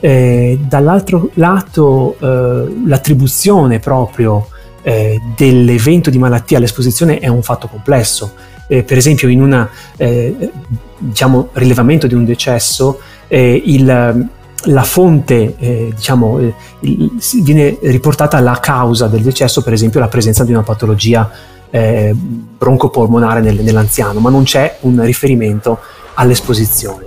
Eh, 0.00 0.58
dall'altro 0.68 1.30
lato 1.34 2.16
eh, 2.20 2.74
l'attribuzione 2.86 3.78
proprio 3.78 4.48
eh, 4.82 5.18
dell'evento 5.34 6.10
di 6.10 6.18
malattia 6.18 6.58
all'esposizione 6.58 7.18
è 7.20 7.28
un 7.28 7.42
fatto 7.42 7.68
complesso. 7.68 8.34
Eh, 8.68 8.82
per 8.82 8.98
esempio 8.98 9.28
in 9.28 9.40
un 9.40 9.66
eh, 9.96 10.50
diciamo, 10.98 11.48
rilevamento 11.52 12.06
di 12.06 12.14
un 12.14 12.24
decesso 12.24 13.00
eh, 13.28 13.62
il, 13.64 14.28
la 14.64 14.82
fonte 14.82 15.92
diciamo, 15.94 16.38
il, 16.80 17.10
viene 17.42 17.78
riportata 17.82 18.40
la 18.40 18.58
causa 18.60 19.06
del 19.06 19.22
decesso, 19.22 19.62
per 19.62 19.72
esempio 19.72 20.00
la 20.00 20.08
presenza 20.08 20.44
di 20.44 20.52
una 20.52 20.62
patologia 20.62 21.30
broncopolmonare 21.70 23.40
nel, 23.40 23.60
nell'anziano, 23.62 24.20
ma 24.20 24.30
non 24.30 24.44
c'è 24.44 24.78
un 24.80 25.02
riferimento 25.04 25.78
all'esposizione 26.14 27.06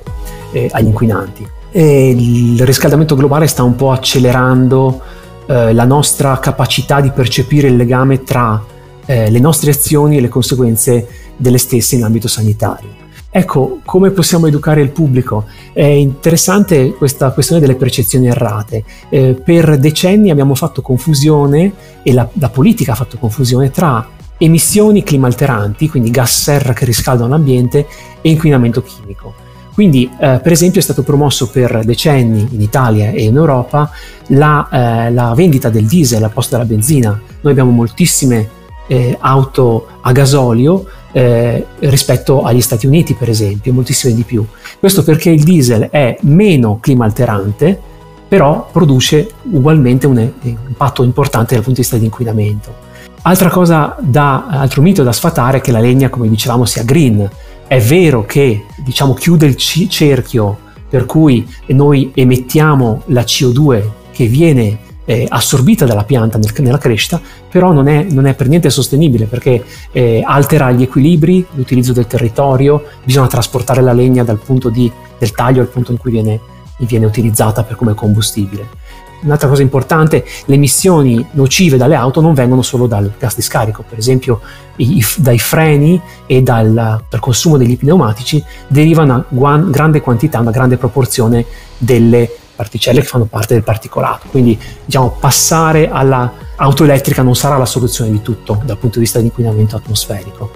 agli 0.72 0.86
inquinanti 0.86 1.48
e 1.72 2.10
il 2.10 2.66
riscaldamento 2.66 3.16
globale 3.16 3.48
sta 3.48 3.64
un 3.64 3.76
po' 3.76 3.92
accelerando 3.92 5.02
eh, 5.48 5.74
la 5.74 5.86
nostra 5.86 6.38
capacità 6.40 7.00
di 7.00 7.12
percepire 7.12 7.70
il 7.70 7.78
legame 7.78 8.24
tra 8.24 8.62
eh, 9.06 9.32
le 9.32 9.40
nostre 9.40 9.72
azioni 9.72 10.18
e 10.18 10.22
le 10.22 10.28
conseguenze 10.28 11.08
delle 11.38 11.58
stesse 11.58 11.96
in 11.96 12.04
ambito 12.04 12.28
sanitario. 12.28 13.01
Ecco, 13.34 13.80
come 13.86 14.12
possiamo 14.12 14.48
educare 14.48 14.82
il 14.82 14.90
pubblico? 14.90 15.46
È 15.72 15.84
interessante 15.84 16.94
questa 16.94 17.32
questione 17.32 17.62
delle 17.62 17.76
percezioni 17.76 18.28
errate. 18.28 18.84
Eh, 19.10 19.42
per 19.42 19.80
decenni 19.80 20.32
abbiamo 20.32 20.54
fatto 20.54 20.82
confusione, 20.82 21.72
e 22.04 22.12
la, 22.12 22.28
la 22.34 22.50
politica 22.50 22.92
ha 22.92 22.96
fatto 22.96 23.18
confusione, 23.18 23.72
tra 23.72 24.06
emissioni 24.38 25.02
climalteranti, 25.04 25.88
quindi 25.88 26.12
gas 26.12 26.42
serra 26.42 26.74
che 26.74 26.84
riscaldano 26.84 27.30
l'ambiente, 27.30 27.88
e 28.20 28.30
inquinamento 28.30 28.84
chimico. 28.84 29.34
Quindi, 29.74 30.12
eh, 30.20 30.42
per 30.44 30.52
esempio, 30.52 30.82
è 30.82 30.84
stato 30.84 31.02
promosso 31.02 31.50
per 31.50 31.86
decenni 31.86 32.50
in 32.52 32.60
Italia 32.60 33.12
e 33.12 33.24
in 33.24 33.38
Europa 33.38 33.90
la, 34.28 34.68
eh, 34.70 35.12
la 35.12 35.34
vendita 35.34 35.70
del 35.70 35.86
diesel 35.86 36.22
al 36.22 36.34
posto 36.34 36.58
della 36.58 36.68
benzina. 36.68 37.18
Noi 37.40 37.52
abbiamo 37.54 37.72
moltissime 37.72 38.50
eh, 38.88 39.16
auto 39.22 39.88
a 40.02 40.12
gasolio 40.12 40.86
eh, 41.12 41.66
rispetto 41.80 42.44
agli 42.44 42.62
Stati 42.62 42.86
Uniti, 42.86 43.14
per 43.14 43.30
esempio, 43.30 43.74
moltissime 43.74 44.14
di 44.14 44.24
più. 44.24 44.46
Questo 44.80 45.04
perché 45.04 45.30
il 45.30 45.44
diesel 45.44 45.90
è 45.90 46.18
meno 46.22 46.80
climalterante, 46.80 47.80
però 48.28 48.70
produce 48.72 49.30
ugualmente 49.52 50.08
un 50.08 50.32
impatto 50.42 51.04
importante 51.04 51.56
dal 51.56 51.64
punto 51.64 51.80
di 51.80 51.82
vista 51.82 51.96
dell'inquinamento. 51.96 52.90
Altra 53.24 53.50
cosa 53.50 53.96
da, 54.00 54.48
altro 54.48 54.82
mito 54.82 55.04
da 55.04 55.12
sfatare 55.12 55.58
è 55.58 55.62
che 55.62 55.72
la 55.72 55.80
legna, 55.80 56.10
come 56.10 56.28
dicevamo, 56.28 56.66
sia 56.66 56.84
green 56.84 57.30
è 57.68 57.80
vero 57.80 58.26
che 58.26 58.66
diciamo, 58.84 59.14
chiude 59.14 59.46
il 59.46 59.56
cerchio 59.56 60.58
per 60.90 61.06
cui 61.06 61.48
noi 61.68 62.12
emettiamo 62.14 63.04
la 63.08 63.22
CO2 63.22 63.84
che 64.12 64.26
viene 64.26 64.78
eh, 65.06 65.26
assorbita 65.28 65.86
dalla 65.86 66.04
pianta 66.04 66.38
nel, 66.38 66.52
nella 66.58 66.78
crescita, 66.78 67.20
però 67.50 67.72
non 67.72 67.88
è, 67.88 68.04
non 68.04 68.26
è, 68.26 68.34
per 68.34 68.48
niente 68.48 68.70
sostenibile 68.70 69.26
perché 69.26 69.64
eh, 69.92 70.24
altera 70.26 70.72
gli 70.72 70.84
equilibri, 70.84 71.46
l'utilizzo 71.54 71.94
del 71.94 72.08
territorio, 72.08 72.84
bisogna 73.04 73.28
trasportare 73.28 73.82
la 73.82 73.94
legna 73.94 74.24
dal 74.24 74.40
punto 74.40 74.70
di, 74.70 74.92
del 75.18 75.32
taglio 75.32 75.62
al 75.62 75.68
punto 75.68 75.92
in 75.92 75.98
cui 75.98 76.12
viene, 76.12 76.40
viene 76.80 77.06
utilizzata 77.06 77.64
per 77.64 77.76
come 77.76 77.94
combustibile. 77.94 78.80
Un'altra 79.24 79.48
cosa 79.48 79.62
importante, 79.62 80.26
le 80.46 80.56
emissioni 80.56 81.24
nocive 81.34 81.78
dalle 81.78 81.94
auto 81.94 82.22
non 82.22 82.34
vengono 82.34 82.64
solo 82.64 82.88
dal 82.88 83.12
gas 83.20 83.36
di 83.36 83.44
scarico, 83.44 83.84
per 83.88 84.00
esempio 84.00 84.42
i, 84.78 85.04
dai 85.18 85.38
freni 85.38 86.02
e 86.26 86.42
dal, 86.42 86.74
dal, 86.74 87.20
consumo 87.20 87.58
degli 87.58 87.78
pneumatici 87.78 88.44
deriva 88.68 89.04
una 89.04 89.24
guan, 89.28 89.70
grande 89.70 90.02
quantità, 90.02 90.40
una 90.40 90.50
grande 90.50 90.78
proporzione 90.78 91.46
delle 91.78 92.32
particelle 92.62 93.02
che 93.02 93.08
fanno 93.08 93.26
parte 93.26 93.56
del 93.56 93.64
particolato. 93.64 94.28
Quindi 94.30 94.60
diciamo, 94.86 95.16
passare 95.20 95.90
all'auto 95.90 96.84
elettrica 96.84 97.24
non 97.24 97.36
sarà 97.36 97.58
la 97.58 97.66
soluzione 97.66 98.12
di 98.12 98.22
tutto 98.22 98.62
dal 98.64 98.78
punto 98.78 98.96
di 98.96 99.06
vista 99.06 99.18
dell'inquinamento 99.18 99.76
atmosferico. 99.76 100.52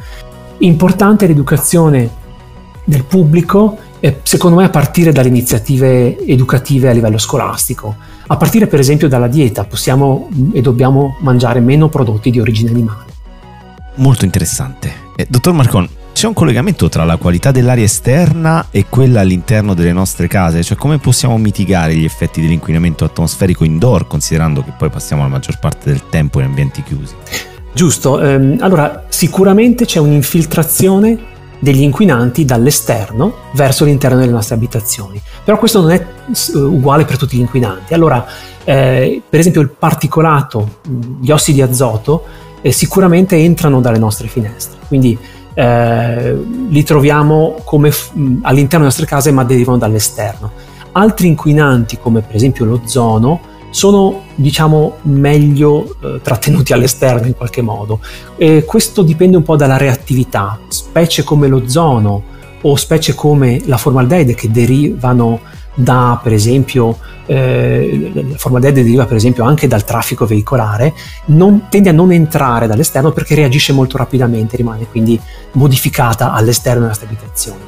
Importante 0.59 1.25
l'educazione 1.25 2.09
del 2.83 3.03
pubblico, 3.03 3.77
eh, 3.99 4.19
secondo 4.21 4.57
me 4.57 4.65
a 4.65 4.69
partire 4.69 5.11
dalle 5.11 5.29
iniziative 5.29 6.17
educative 6.25 6.89
a 6.89 6.93
livello 6.93 7.17
scolastico 7.17 8.13
a 8.27 8.37
partire 8.37 8.65
per 8.65 8.79
esempio 8.79 9.07
dalla 9.07 9.27
dieta, 9.27 9.65
possiamo 9.65 10.29
e 10.51 10.61
dobbiamo 10.61 11.17
mangiare 11.19 11.59
meno 11.59 11.89
prodotti 11.89 12.31
di 12.31 12.39
origine 12.39 12.71
animale. 12.71 13.13
Molto 13.95 14.25
interessante. 14.25 14.91
Eh, 15.15 15.27
dottor 15.29 15.53
Marcon, 15.53 15.87
c'è 16.15 16.27
un 16.27 16.33
collegamento 16.33 16.87
tra 16.87 17.03
la 17.03 17.17
qualità 17.17 17.51
dell'aria 17.51 17.83
esterna 17.83 18.67
e 18.71 18.85
quella 18.87 19.19
all'interno 19.19 19.73
delle 19.73 19.91
nostre 19.91 20.27
case? 20.27 20.63
Cioè 20.63 20.77
come 20.77 20.97
possiamo 20.97 21.37
mitigare 21.37 21.93
gli 21.93 22.05
effetti 22.05 22.39
dell'inquinamento 22.39 23.03
atmosferico 23.03 23.65
indoor, 23.65 24.07
considerando 24.07 24.63
che 24.63 24.71
poi 24.77 24.89
passiamo 24.89 25.23
la 25.23 25.27
maggior 25.27 25.59
parte 25.59 25.89
del 25.89 26.03
tempo 26.07 26.39
in 26.39 26.45
ambienti 26.45 26.83
chiusi? 26.83 27.13
Giusto, 27.73 28.21
ehm, 28.21 28.59
allora 28.61 29.03
sicuramente 29.09 29.83
c'è 29.83 29.99
un'infiltrazione 29.99 31.19
degli 31.59 31.81
inquinanti 31.81 32.45
dall'esterno 32.45 33.33
verso 33.51 33.83
l'interno 33.83 34.17
delle 34.17 34.31
nostre 34.31 34.55
abitazioni. 34.55 35.21
Però 35.43 35.57
questo 35.57 35.81
non 35.81 35.91
è 35.91 36.07
uguale 36.53 37.03
per 37.03 37.17
tutti 37.17 37.35
gli 37.35 37.41
inquinanti. 37.41 37.93
Allora, 37.93 38.25
eh, 38.63 39.21
per 39.29 39.41
esempio 39.41 39.59
il 39.59 39.69
particolato, 39.69 40.79
gli 41.19 41.29
ossidi 41.29 41.57
di 41.57 41.61
azoto, 41.61 42.23
eh, 42.61 42.71
sicuramente 42.71 43.35
entrano 43.35 43.81
dalle 43.81 43.99
nostre 43.99 44.29
finestre, 44.29 44.79
quindi 44.87 45.19
eh, 45.55 46.37
li 46.69 46.83
troviamo 46.83 47.55
come 47.63 47.89
f- 47.89 48.11
all'interno 48.41 48.67
delle 48.69 48.83
nostre 48.83 49.05
case 49.05 49.31
ma 49.31 49.43
derivano 49.43 49.77
dall'esterno. 49.77 50.51
Altri 50.91 51.27
inquinanti 51.27 51.97
come 51.97 52.21
per 52.21 52.35
esempio 52.35 52.65
l'ozono 52.65 53.41
sono 53.71 54.21
diciamo 54.35 54.97
meglio 55.03 55.97
eh, 56.01 56.19
trattenuti 56.21 56.71
all'esterno 56.71 57.25
in 57.25 57.35
qualche 57.35 57.61
modo. 57.61 57.99
E 58.37 58.63
questo 58.65 59.01
dipende 59.01 59.37
un 59.37 59.43
po' 59.43 59.55
dalla 59.55 59.77
reattività, 59.77 60.59
specie 60.67 61.23
come 61.23 61.47
l'ozono 61.47 62.23
o 62.61 62.75
specie 62.75 63.13
come 63.15 63.61
la 63.65 63.77
formaldeide 63.77 64.33
che 64.33 64.49
derivano 64.49 65.39
da 65.75 66.19
per 66.23 66.33
esempio 66.33 66.97
eh, 67.25 68.11
la 68.13 68.37
formaldeide 68.37 68.81
deriva 68.81 69.05
per 69.05 69.17
esempio 69.17 69.43
anche 69.43 69.67
dal 69.67 69.83
traffico 69.83 70.25
veicolare 70.25 70.93
non, 71.25 71.67
tende 71.69 71.89
a 71.89 71.93
non 71.93 72.11
entrare 72.11 72.65
dall'esterno 72.65 73.11
perché 73.11 73.35
reagisce 73.35 73.73
molto 73.73 73.97
rapidamente 73.97 74.55
rimane 74.55 74.87
quindi 74.87 75.19
modificata 75.53 76.31
all'esterno 76.31 76.79
della 76.79 76.91
nostre 76.91 77.07
abitazioni 77.07 77.59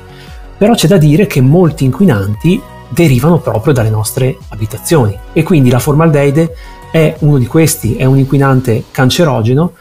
però 0.57 0.73
c'è 0.73 0.87
da 0.87 0.97
dire 0.97 1.27
che 1.27 1.41
molti 1.41 1.83
inquinanti 1.83 2.59
derivano 2.89 3.39
proprio 3.39 3.73
dalle 3.73 3.89
nostre 3.89 4.37
abitazioni 4.49 5.17
e 5.33 5.43
quindi 5.43 5.69
la 5.69 5.79
formaldeide 5.79 6.55
è 6.89 7.15
uno 7.19 7.37
di 7.37 7.45
questi, 7.45 7.95
è 7.95 8.05
un 8.05 8.17
inquinante 8.17 8.85
cancerogeno 8.89 9.73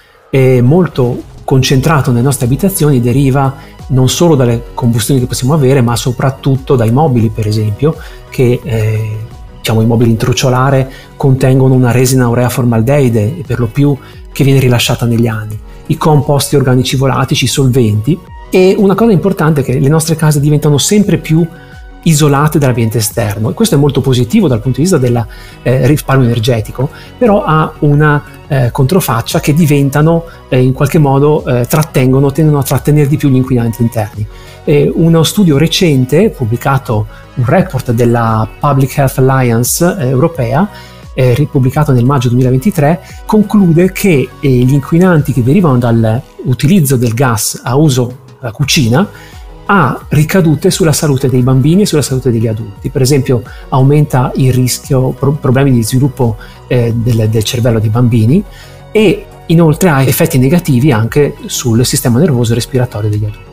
molto 0.61 1.23
concentrato 1.47 2.11
nelle 2.11 2.25
nostre 2.25 2.47
abitazioni, 2.47 3.01
deriva 3.01 3.55
non 3.89 4.09
solo 4.09 4.35
dalle 4.35 4.65
combustioni 4.75 5.21
che 5.21 5.27
possiamo 5.27 5.55
avere, 5.55 5.81
ma 5.81 5.95
soprattutto 5.95 6.75
dai 6.75 6.91
mobili, 6.91 7.31
per 7.31 7.47
esempio, 7.47 7.97
che 8.29 8.61
eh, 8.63 9.17
diciamo, 9.57 9.81
i 9.81 9.87
mobili 9.87 10.11
in 10.11 10.17
truciolare 10.17 10.91
contengono 11.17 11.75
una 11.75 11.93
resina 11.93 12.29
urea 12.29 12.49
formaldeide, 12.49 13.43
per 13.47 13.61
lo 13.61 13.69
più 13.69 13.97
che 14.33 14.43
viene 14.43 14.59
rilasciata 14.59 15.07
negli 15.07 15.29
anni, 15.29 15.57
i 15.87 15.97
composti 15.97 16.57
organici 16.57 16.97
volatici, 16.97 17.45
i 17.45 17.49
solventi. 17.49 18.19
E 18.51 18.75
una 18.77 18.97
cosa 18.97 19.13
importante 19.13 19.61
è 19.61 19.65
che 19.65 19.79
le 19.79 19.89
nostre 19.89 20.17
case 20.17 20.41
diventano 20.41 20.79
sempre 20.79 21.19
più 21.19 21.47
isolate 22.07 22.59
dall'ambiente 22.59 22.99
esterno 22.99 23.51
e 23.51 23.55
questo 23.55 23.75
è 23.75 23.79
molto 23.79 24.01
positivo 24.01 24.49
dal 24.49 24.61
punto 24.61 24.79
di 24.79 24.83
vista 24.83 24.99
del 24.99 25.25
eh, 25.63 25.87
risparmio 25.87 26.27
energetico, 26.27 26.89
però 27.19 27.43
ha 27.45 27.73
una 27.81 28.23
eh, 28.49 28.71
controfaccia 28.71 29.41
che 29.41 29.53
diventano 29.53 30.25
eh, 30.49 30.61
in 30.61 30.73
qualche 30.73 30.99
modo 30.99 31.45
eh, 31.45 31.67
trattengono, 31.67 32.31
tendono 32.33 32.59
a 32.59 32.63
trattenere 32.63 33.09
di 33.09 33.17
più 33.17 33.29
gli 33.29 33.37
inquinanti 33.37 33.83
interni. 33.83 34.27
uno 34.95 35.23
studio 35.23 35.59
recente, 35.59 36.31
pubblicato 36.31 37.07
un 37.35 37.45
report 37.45 37.93
della 37.93 38.49
Public 38.59 38.99
Health 38.99 39.19
Alliance 39.19 39.97
eh, 39.99 40.09
europea, 40.09 40.69
eh, 41.15 41.35
ripubblicato 41.35 41.93
nel 41.93 42.05
maggio 42.05 42.29
2023, 42.29 43.01
conclude 43.27 43.91
che 43.91 44.29
gli 44.41 44.73
inquinanti 44.73 45.33
che 45.33 45.43
derivano 45.43 45.79
dall'utilizzo 45.79 46.97
del 46.97 47.15
gas 47.15 47.61
a 47.65 47.75
uso 47.75 48.25
cucina 48.53 49.09
ha 49.67 50.07
ricadute 50.09 50.71
sulla 50.71 50.93
salute 50.93 51.29
dei 51.29 51.43
bambini 51.43 51.83
e 51.83 51.87
sulla 51.87 52.03
salute 52.03 52.31
degli 52.31 52.47
adulti. 52.47 52.91
Per 52.91 53.03
esempio 53.03 53.43
aumenta 53.69 54.33
il 54.37 54.53
rischio, 54.53 55.11
pro- 55.11 55.33
problemi 55.33 55.73
di 55.73 55.83
sviluppo 55.83 56.37
eh, 56.69 56.93
del, 56.95 57.29
del 57.29 57.43
cervello 57.43 57.79
dei 57.79 57.91
bambini 57.91 58.43
e 58.93 59.27
inoltre 59.47 59.89
ha 59.89 60.03
effetti 60.03 60.39
negativi 60.39 60.93
anche 60.93 61.35
sul 61.47 61.85
sistema 61.85 62.19
nervoso 62.19 62.53
e 62.53 62.55
respiratorio 62.55 63.11
degli 63.11 63.25
adulti. 63.25 63.45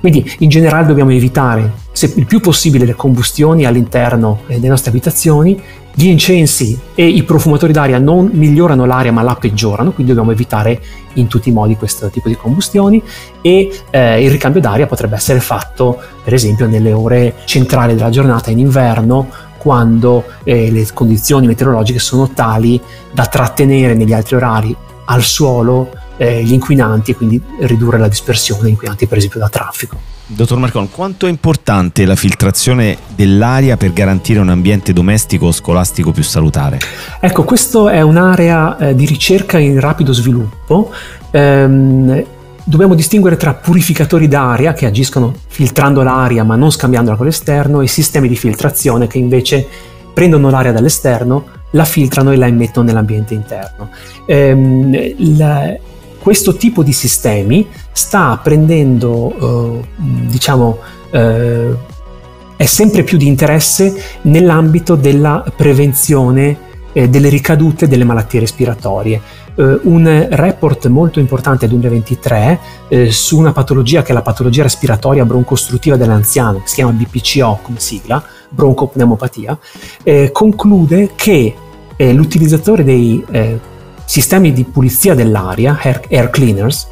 Quindi 0.00 0.36
in 0.38 0.48
generale 0.48 0.86
dobbiamo 0.86 1.12
evitare 1.12 1.84
se 1.96 2.12
il 2.14 2.26
più 2.26 2.40
possibile 2.40 2.84
le 2.84 2.94
combustioni 2.94 3.64
all'interno 3.64 4.40
eh, 4.48 4.56
delle 4.56 4.68
nostre 4.68 4.90
abitazioni, 4.90 5.58
gli 5.94 6.08
incensi 6.08 6.78
e 6.94 7.06
i 7.06 7.22
profumatori 7.22 7.72
d'aria 7.72 7.96
non 7.98 8.28
migliorano 8.34 8.84
l'aria 8.84 9.12
ma 9.12 9.22
la 9.22 9.34
peggiorano, 9.34 9.92
quindi 9.92 10.12
dobbiamo 10.12 10.30
evitare 10.30 10.78
in 11.14 11.26
tutti 11.26 11.48
i 11.48 11.52
modi 11.52 11.74
questo 11.74 12.10
tipo 12.10 12.28
di 12.28 12.36
combustioni 12.36 13.02
e 13.40 13.80
eh, 13.88 14.22
il 14.22 14.30
ricambio 14.30 14.60
d'aria 14.60 14.86
potrebbe 14.86 15.16
essere 15.16 15.40
fatto 15.40 15.98
per 16.22 16.34
esempio 16.34 16.66
nelle 16.66 16.92
ore 16.92 17.36
centrali 17.46 17.94
della 17.94 18.10
giornata 18.10 18.50
in 18.50 18.58
inverno 18.58 19.28
quando 19.56 20.24
eh, 20.44 20.70
le 20.70 20.86
condizioni 20.92 21.46
meteorologiche 21.46 21.98
sono 21.98 22.28
tali 22.28 22.78
da 23.10 23.24
trattenere 23.24 23.94
negli 23.94 24.12
altri 24.12 24.36
orari 24.36 24.76
al 25.06 25.22
suolo 25.22 25.92
eh, 26.18 26.44
gli 26.44 26.52
inquinanti 26.52 27.12
e 27.12 27.14
quindi 27.14 27.40
ridurre 27.60 27.96
la 27.96 28.08
dispersione 28.08 28.60
degli 28.60 28.72
inquinanti 28.72 29.06
per 29.06 29.16
esempio 29.16 29.40
da 29.40 29.48
traffico. 29.48 30.15
Dottor 30.28 30.58
Marcon, 30.58 30.90
quanto 30.90 31.26
è 31.26 31.28
importante 31.28 32.04
la 32.04 32.16
filtrazione 32.16 32.98
dell'aria 33.14 33.76
per 33.76 33.92
garantire 33.92 34.40
un 34.40 34.48
ambiente 34.48 34.92
domestico 34.92 35.46
o 35.46 35.52
scolastico 35.52 36.10
più 36.10 36.24
salutare? 36.24 36.80
Ecco, 37.20 37.44
questa 37.44 37.92
è 37.92 38.00
un'area 38.00 38.76
eh, 38.76 38.94
di 38.96 39.06
ricerca 39.06 39.58
in 39.58 39.78
rapido 39.78 40.12
sviluppo. 40.12 40.90
Ehm, 41.30 42.24
dobbiamo 42.64 42.96
distinguere 42.96 43.36
tra 43.36 43.54
purificatori 43.54 44.26
d'aria 44.26 44.72
che 44.72 44.86
agiscono 44.86 45.32
filtrando 45.46 46.02
l'aria 46.02 46.42
ma 46.42 46.56
non 46.56 46.72
scambiandola 46.72 47.16
con 47.16 47.26
l'esterno 47.26 47.80
e 47.80 47.86
sistemi 47.86 48.26
di 48.26 48.34
filtrazione 48.34 49.06
che 49.06 49.18
invece 49.18 49.64
prendono 50.12 50.50
l'aria 50.50 50.72
dall'esterno, 50.72 51.46
la 51.70 51.84
filtrano 51.84 52.32
e 52.32 52.36
la 52.36 52.48
emettono 52.48 52.86
nell'ambiente 52.86 53.34
interno. 53.34 53.90
Ehm, 54.26 55.36
la, 55.36 55.72
questo 56.18 56.56
tipo 56.56 56.82
di 56.82 56.92
sistemi 56.92 57.64
sta 57.96 58.38
prendendo, 58.42 59.80
eh, 59.80 59.88
diciamo, 60.28 60.78
eh, 61.10 61.74
è 62.54 62.64
sempre 62.66 63.02
più 63.04 63.16
di 63.16 63.26
interesse 63.26 64.18
nell'ambito 64.22 64.96
della 64.96 65.42
prevenzione 65.56 66.58
eh, 66.92 67.08
delle 67.08 67.30
ricadute 67.30 67.88
delle 67.88 68.04
malattie 68.04 68.40
respiratorie. 68.40 69.44
Uh, 69.56 69.80
un 69.84 70.26
report 70.32 70.86
molto 70.88 71.18
importante 71.18 71.66
2023 71.66 72.60
uh, 72.88 73.06
su 73.08 73.38
una 73.38 73.52
patologia 73.52 74.02
che 74.02 74.10
è 74.10 74.14
la 74.14 74.20
patologia 74.20 74.62
respiratoria 74.62 75.24
broncostruttiva 75.24 75.96
dell'anziano, 75.96 76.60
che 76.60 76.68
si 76.68 76.74
chiama 76.74 76.92
BPCO 76.92 77.60
come 77.62 77.80
sigla, 77.80 78.22
broncopneumopatia, 78.50 79.58
eh, 80.02 80.30
conclude 80.30 81.12
che 81.16 81.54
eh, 81.96 82.12
l'utilizzatore 82.12 82.84
dei 82.84 83.24
eh, 83.30 83.58
sistemi 84.04 84.52
di 84.52 84.64
pulizia 84.64 85.14
dell'aria, 85.14 85.78
air 85.80 86.28
cleaners, 86.28 86.88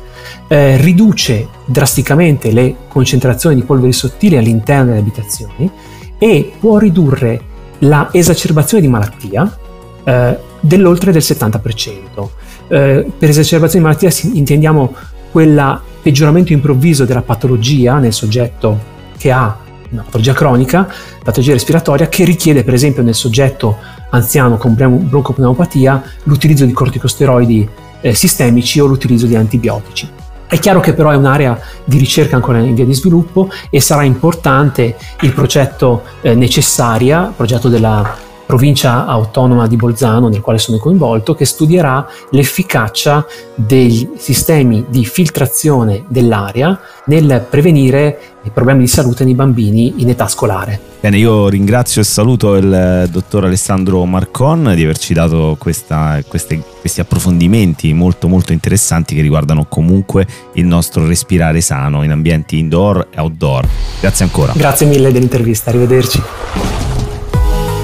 eh, 0.48 0.76
riduce 0.76 1.48
drasticamente 1.64 2.50
le 2.52 2.76
concentrazioni 2.88 3.54
di 3.54 3.62
polveri 3.62 3.92
sottili 3.92 4.36
all'interno 4.36 4.86
delle 4.86 4.98
abitazioni 4.98 5.70
e 6.18 6.52
può 6.58 6.78
ridurre 6.78 7.52
la 7.80 8.08
esacerbazione 8.12 8.82
di 8.82 8.88
malattia 8.88 9.58
eh, 10.04 10.38
dell'oltre 10.60 11.12
del 11.12 11.22
70%. 11.22 12.28
Eh, 12.68 13.10
per 13.18 13.28
esacerbazione 13.28 13.84
di 13.84 13.92
malattia 13.92 14.30
intendiamo 14.32 14.94
quel 15.30 15.80
peggioramento 16.00 16.52
improvviso 16.52 17.04
della 17.04 17.22
patologia 17.22 17.98
nel 17.98 18.12
soggetto 18.12 18.92
che 19.16 19.30
ha 19.30 19.56
una 19.90 20.02
patologia 20.02 20.32
cronica, 20.32 20.88
patologia 21.22 21.52
respiratoria, 21.52 22.08
che 22.08 22.24
richiede 22.24 22.64
per 22.64 22.74
esempio 22.74 23.02
nel 23.02 23.14
soggetto 23.14 23.78
anziano 24.10 24.56
con 24.56 24.74
broncopneumopatia 24.74 26.02
l'utilizzo 26.24 26.64
di 26.64 26.72
corticosteroidi 26.72 27.68
eh, 28.04 28.12
sistemici 28.12 28.80
o 28.80 28.86
l'utilizzo 28.86 29.24
di 29.24 29.34
antibiotici. 29.34 30.06
È 30.46 30.58
chiaro 30.58 30.80
che 30.80 30.92
però 30.92 31.10
è 31.10 31.16
un'area 31.16 31.58
di 31.84 31.96
ricerca 31.96 32.36
ancora 32.36 32.58
in 32.58 32.74
via 32.74 32.84
di 32.84 32.92
sviluppo 32.92 33.48
e 33.70 33.80
sarà 33.80 34.02
importante 34.02 34.94
il 35.22 35.32
progetto 35.32 36.02
eh, 36.20 36.34
necessaria, 36.34 37.32
progetto 37.34 37.70
della 37.70 38.14
provincia 38.46 39.06
autonoma 39.06 39.66
di 39.66 39.76
Bolzano, 39.76 40.28
nel 40.28 40.40
quale 40.40 40.58
sono 40.58 40.78
coinvolto, 40.78 41.34
che 41.34 41.44
studierà 41.44 42.06
l'efficacia 42.30 43.26
dei 43.54 44.10
sistemi 44.16 44.84
di 44.88 45.04
filtrazione 45.04 46.04
dell'aria 46.08 46.78
nel 47.06 47.46
prevenire 47.48 48.18
i 48.44 48.50
problemi 48.50 48.80
di 48.80 48.86
salute 48.86 49.24
nei 49.24 49.34
bambini 49.34 49.94
in 49.98 50.10
età 50.10 50.28
scolare. 50.28 50.92
Bene, 51.00 51.18
io 51.18 51.48
ringrazio 51.48 52.00
e 52.00 52.04
saluto 52.04 52.56
il 52.56 52.72
eh, 52.72 53.08
dottor 53.10 53.44
Alessandro 53.44 54.04
Marcon 54.06 54.72
di 54.74 54.84
averci 54.84 55.12
dato 55.12 55.56
questa, 55.58 56.18
queste, 56.26 56.62
questi 56.80 57.00
approfondimenti 57.00 57.92
molto 57.92 58.26
molto 58.26 58.52
interessanti 58.52 59.14
che 59.14 59.20
riguardano 59.20 59.66
comunque 59.68 60.26
il 60.54 60.64
nostro 60.64 61.06
respirare 61.06 61.60
sano 61.60 62.04
in 62.04 62.10
ambienti 62.10 62.58
indoor 62.58 63.08
e 63.10 63.20
outdoor. 63.20 63.68
Grazie 64.00 64.24
ancora. 64.24 64.52
Grazie 64.56 64.86
mille 64.86 65.12
dell'intervista, 65.12 65.68
arrivederci. 65.70 66.22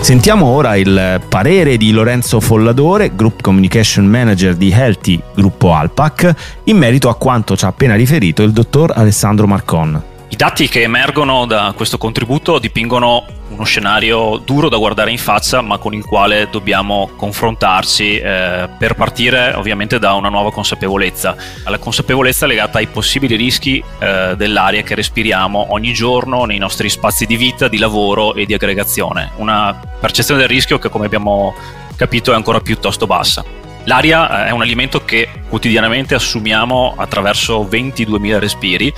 Sentiamo 0.01 0.47
ora 0.47 0.77
il 0.77 1.21
parere 1.29 1.77
di 1.77 1.93
Lorenzo 1.93 2.41
Folladore, 2.41 3.15
Group 3.15 3.43
Communication 3.43 4.07
Manager 4.07 4.57
di 4.57 4.71
Healthy 4.71 5.21
Gruppo 5.35 5.73
Alpac, 5.73 6.35
in 6.65 6.79
merito 6.79 7.09
a 7.09 7.15
quanto 7.15 7.57
ci 7.57 7.65
ha 7.65 7.69
appena 7.69 7.95
riferito 7.95 8.43
il 8.43 8.51
dottor 8.51 8.93
Alessandro 8.97 9.47
Marcon. 9.47 10.03
I 10.29 10.37
dati 10.37 10.69
che 10.69 10.83
emergono 10.83 11.45
da 11.47 11.73
questo 11.77 11.97
contributo 11.99 12.59
dipingono 12.59 13.25
uno 13.51 13.65
scenario 13.65 14.39
duro 14.39 14.69
da 14.69 14.77
guardare 14.77 15.11
in 15.11 15.19
faccia, 15.19 15.61
ma 15.61 15.79
con 15.79 15.95
il 15.95 16.05
quale 16.05 16.49
dobbiamo 16.51 17.11
confrontarci 17.17 18.19
eh, 18.19 18.69
per 18.79 18.95
partire 18.95 19.53
ovviamente 19.55 19.99
da 19.99 20.15
una 20.15 20.29
nuova 20.29 20.53
consapevolezza, 20.53 21.37
alla 21.65 21.79
consapevolezza 21.79 22.47
legata 22.47 22.79
ai 22.79 22.87
possibili 22.87 23.37
rischi 23.37 23.83
eh, 23.99 24.35
dell'aria 24.37 24.83
che 24.83 24.95
respiriamo 24.95 25.67
ogni 25.71 25.93
giorno 25.93 26.45
nei 26.45 26.59
nostri 26.59 26.89
spazi 26.89 27.27
di 27.27 27.37
vita, 27.37 27.69
di 27.69 27.79
lavoro 27.79 28.35
e 28.35 28.47
di 28.47 28.55
aggregazione. 28.55 29.33
Una 29.37 29.79
percezione 30.01 30.41
del 30.41 30.49
rischio 30.49 30.79
che 30.79 30.89
come 30.89 31.07
abbiamo 31.07 31.55
capito 31.97 32.33
è 32.33 32.35
ancora 32.35 32.61
piuttosto 32.61 33.07
bassa. 33.07 33.45
L'aria 33.85 34.45
eh, 34.45 34.49
è 34.49 34.51
un 34.51 34.63
alimento 34.63 35.05
che 35.05 35.29
quotidianamente 35.49 36.15
assumiamo 36.15 36.95
attraverso 36.97 37.65
22.000 37.65 38.39
respiri 38.39 38.93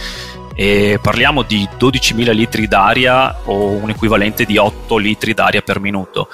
e 0.55 0.99
parliamo 1.01 1.43
di 1.43 1.69
12.000 1.79 2.33
litri 2.33 2.69
d'aria 2.69 3.35
o 3.45 3.69
un 3.69 3.91
equivalente 3.91 4.45
di 4.45 4.59
8 4.59 4.97
litri 4.97 5.35
d'aria 5.35 5.63
per 5.63 5.81
minuto. 5.81 6.29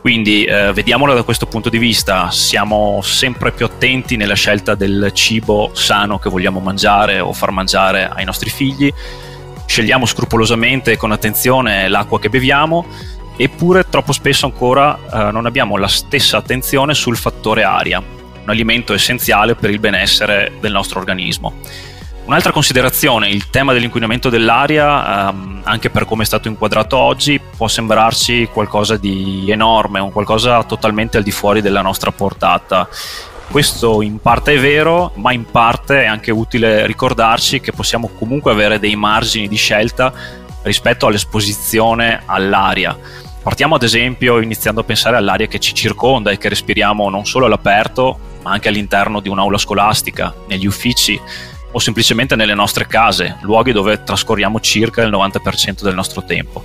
Quindi 0.00 0.44
eh, 0.44 0.72
vediamola 0.72 1.14
da 1.14 1.22
questo 1.22 1.46
punto 1.46 1.68
di 1.68 1.78
vista, 1.78 2.30
siamo 2.30 3.00
sempre 3.02 3.52
più 3.52 3.66
attenti 3.66 4.16
nella 4.16 4.34
scelta 4.34 4.74
del 4.74 5.10
cibo 5.12 5.70
sano 5.74 6.18
che 6.18 6.30
vogliamo 6.30 6.60
mangiare 6.60 7.20
o 7.20 7.32
far 7.32 7.50
mangiare 7.50 8.08
ai 8.08 8.24
nostri 8.24 8.50
figli, 8.50 8.92
scegliamo 9.66 10.06
scrupolosamente 10.06 10.92
e 10.92 10.96
con 10.96 11.12
attenzione 11.12 11.88
l'acqua 11.88 12.18
che 12.18 12.28
beviamo, 12.28 12.86
eppure 13.36 13.88
troppo 13.88 14.12
spesso 14.12 14.46
ancora 14.46 14.98
eh, 14.98 15.32
non 15.32 15.46
abbiamo 15.46 15.76
la 15.76 15.88
stessa 15.88 16.38
attenzione 16.38 16.94
sul 16.94 17.16
fattore 17.16 17.62
aria, 17.62 17.98
un 17.98 18.50
alimento 18.50 18.94
essenziale 18.94 19.54
per 19.54 19.70
il 19.70 19.78
benessere 19.78 20.52
del 20.60 20.72
nostro 20.72 20.98
organismo. 20.98 21.54
Un'altra 22.30 22.52
considerazione, 22.52 23.28
il 23.28 23.50
tema 23.50 23.72
dell'inquinamento 23.72 24.28
dell'aria, 24.28 25.30
ehm, 25.30 25.62
anche 25.64 25.90
per 25.90 26.04
come 26.04 26.22
è 26.22 26.26
stato 26.26 26.46
inquadrato 26.46 26.96
oggi, 26.96 27.40
può 27.40 27.66
sembrarci 27.66 28.50
qualcosa 28.52 28.96
di 28.96 29.50
enorme, 29.50 29.98
un 29.98 30.12
qualcosa 30.12 30.62
totalmente 30.62 31.16
al 31.16 31.24
di 31.24 31.32
fuori 31.32 31.60
della 31.60 31.82
nostra 31.82 32.12
portata. 32.12 32.88
Questo 33.50 34.00
in 34.00 34.20
parte 34.20 34.54
è 34.54 34.60
vero, 34.60 35.10
ma 35.16 35.32
in 35.32 35.44
parte 35.44 36.04
è 36.04 36.06
anche 36.06 36.30
utile 36.30 36.86
ricordarci 36.86 37.58
che 37.58 37.72
possiamo 37.72 38.08
comunque 38.16 38.52
avere 38.52 38.78
dei 38.78 38.94
margini 38.94 39.48
di 39.48 39.56
scelta 39.56 40.12
rispetto 40.62 41.08
all'esposizione 41.08 42.22
all'aria 42.26 42.96
Partiamo 43.42 43.76
ad 43.76 43.82
esempio 43.82 44.38
iniziando 44.38 44.82
a 44.82 44.84
pensare 44.84 45.16
all'aria 45.16 45.46
che 45.46 45.58
ci 45.58 45.72
circonda 45.72 46.30
e 46.30 46.36
che 46.36 46.50
respiriamo 46.50 47.08
non 47.08 47.24
solo 47.24 47.46
all'aperto, 47.46 48.18
ma 48.42 48.50
anche 48.50 48.68
all'interno 48.68 49.20
di 49.20 49.30
un'aula 49.30 49.56
scolastica, 49.56 50.34
negli 50.46 50.66
uffici 50.66 51.18
o 51.72 51.78
semplicemente 51.78 52.36
nelle 52.36 52.54
nostre 52.54 52.86
case, 52.86 53.36
luoghi 53.42 53.72
dove 53.72 54.02
trascorriamo 54.02 54.60
circa 54.60 55.02
il 55.02 55.10
90% 55.10 55.82
del 55.82 55.94
nostro 55.94 56.24
tempo. 56.24 56.64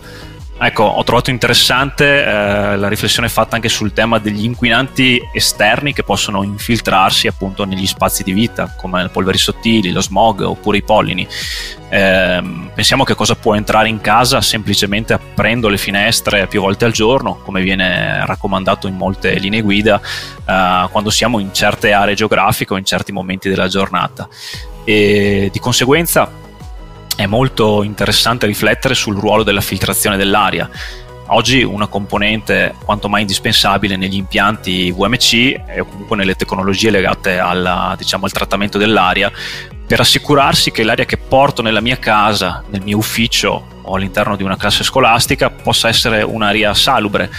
Ecco, 0.57 0.83
ho 0.83 1.03
trovato 1.03 1.31
interessante 1.31 2.23
eh, 2.23 2.77
la 2.77 2.87
riflessione 2.87 3.27
fatta 3.27 3.55
anche 3.55 3.67
sul 3.67 3.91
tema 3.91 4.19
degli 4.19 4.45
inquinanti 4.45 5.19
esterni 5.33 5.91
che 5.91 6.03
possono 6.03 6.43
infiltrarsi 6.43 7.27
appunto 7.27 7.65
negli 7.65 7.85
spazi 7.85 8.23
di 8.23 8.31
vita, 8.31 8.73
come 8.77 9.03
le 9.03 9.09
polveri 9.09 9.37
sottili, 9.37 9.91
lo 9.91 9.99
smog 9.99 10.39
oppure 10.43 10.77
i 10.77 10.81
pollini. 10.81 11.27
Eh, 11.89 12.41
pensiamo 12.73 13.03
che 13.03 13.15
cosa 13.15 13.35
può 13.35 13.53
entrare 13.53 13.89
in 13.89 13.99
casa 13.99 14.39
semplicemente 14.39 15.11
aprendo 15.11 15.67
le 15.67 15.77
finestre 15.77 16.47
più 16.47 16.61
volte 16.61 16.85
al 16.85 16.93
giorno, 16.93 17.41
come 17.43 17.61
viene 17.61 18.25
raccomandato 18.25 18.87
in 18.87 18.95
molte 18.95 19.33
linee 19.33 19.61
guida, 19.61 19.99
eh, 19.99 20.87
quando 20.89 21.09
siamo 21.09 21.39
in 21.39 21.53
certe 21.53 21.91
aree 21.91 22.15
geografiche 22.15 22.73
o 22.73 22.77
in 22.77 22.85
certi 22.85 23.11
momenti 23.11 23.49
della 23.49 23.67
giornata. 23.67 24.29
E 24.85 25.49
di 25.51 25.59
conseguenza 25.59 26.31
è 27.15 27.25
molto 27.25 27.83
interessante 27.83 28.45
riflettere 28.45 28.93
sul 28.93 29.17
ruolo 29.17 29.43
della 29.43 29.61
filtrazione 29.61 30.15
dell'aria. 30.15 30.69
Oggi 31.27 31.63
una 31.63 31.87
componente 31.87 32.75
quanto 32.85 33.09
mai 33.09 33.21
indispensabile 33.21 33.95
negli 33.97 34.15
impianti 34.15 34.91
VMC 34.91 35.33
e 35.33 35.83
comunque 35.89 36.15
nelle 36.15 36.35
tecnologie 36.35 36.91
legate 36.91 37.39
alla, 37.39 37.95
diciamo, 37.97 38.25
al 38.25 38.31
trattamento 38.31 38.77
dell'aria 38.77 39.31
per 39.87 39.99
assicurarsi 40.01 40.69
che 40.71 40.83
l'aria 40.83 41.05
che 41.05 41.17
porto 41.17 41.63
nella 41.63 41.81
mia 41.81 41.97
casa, 41.97 42.63
nel 42.69 42.81
mio 42.83 42.97
ufficio 42.97 43.67
o 43.81 43.95
all'interno 43.95 44.35
di 44.35 44.43
una 44.43 44.57
classe 44.57 44.83
scolastica 44.83 45.49
possa 45.49 45.87
essere 45.87 46.21
un'aria 46.21 46.73
salubre, 46.75 47.31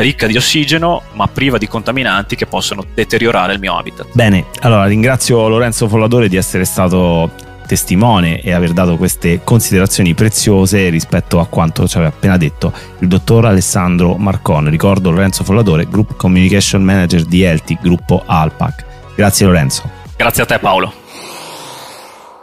ricca 0.00 0.26
di 0.26 0.36
ossigeno 0.36 1.02
ma 1.12 1.26
priva 1.28 1.58
di 1.58 1.68
contaminanti 1.68 2.36
che 2.36 2.46
possono 2.46 2.84
deteriorare 2.94 3.54
il 3.54 3.60
mio 3.60 3.76
habitat. 3.76 4.08
Bene, 4.12 4.46
allora 4.60 4.86
ringrazio 4.86 5.48
Lorenzo 5.48 5.88
Follatore 5.88 6.28
di 6.28 6.36
essere 6.36 6.64
stato 6.64 7.30
testimone 7.66 8.40
e 8.40 8.52
aver 8.52 8.72
dato 8.72 8.96
queste 8.96 9.42
considerazioni 9.44 10.12
preziose 10.12 10.88
rispetto 10.88 11.38
a 11.38 11.46
quanto 11.46 11.86
ci 11.86 11.98
aveva 11.98 12.12
appena 12.12 12.36
detto 12.36 12.72
il 12.98 13.06
dottor 13.06 13.46
Alessandro 13.46 14.16
Marcone. 14.16 14.70
Ricordo 14.70 15.10
Lorenzo 15.10 15.44
Follatore, 15.44 15.86
Group 15.88 16.16
Communication 16.16 16.82
Manager 16.82 17.22
di 17.22 17.42
Elti, 17.42 17.78
gruppo 17.80 18.24
Alpac. 18.26 18.84
Grazie 19.14 19.46
Lorenzo. 19.46 19.88
Grazie 20.16 20.42
a 20.42 20.46
te 20.46 20.58
Paolo. 20.58 20.99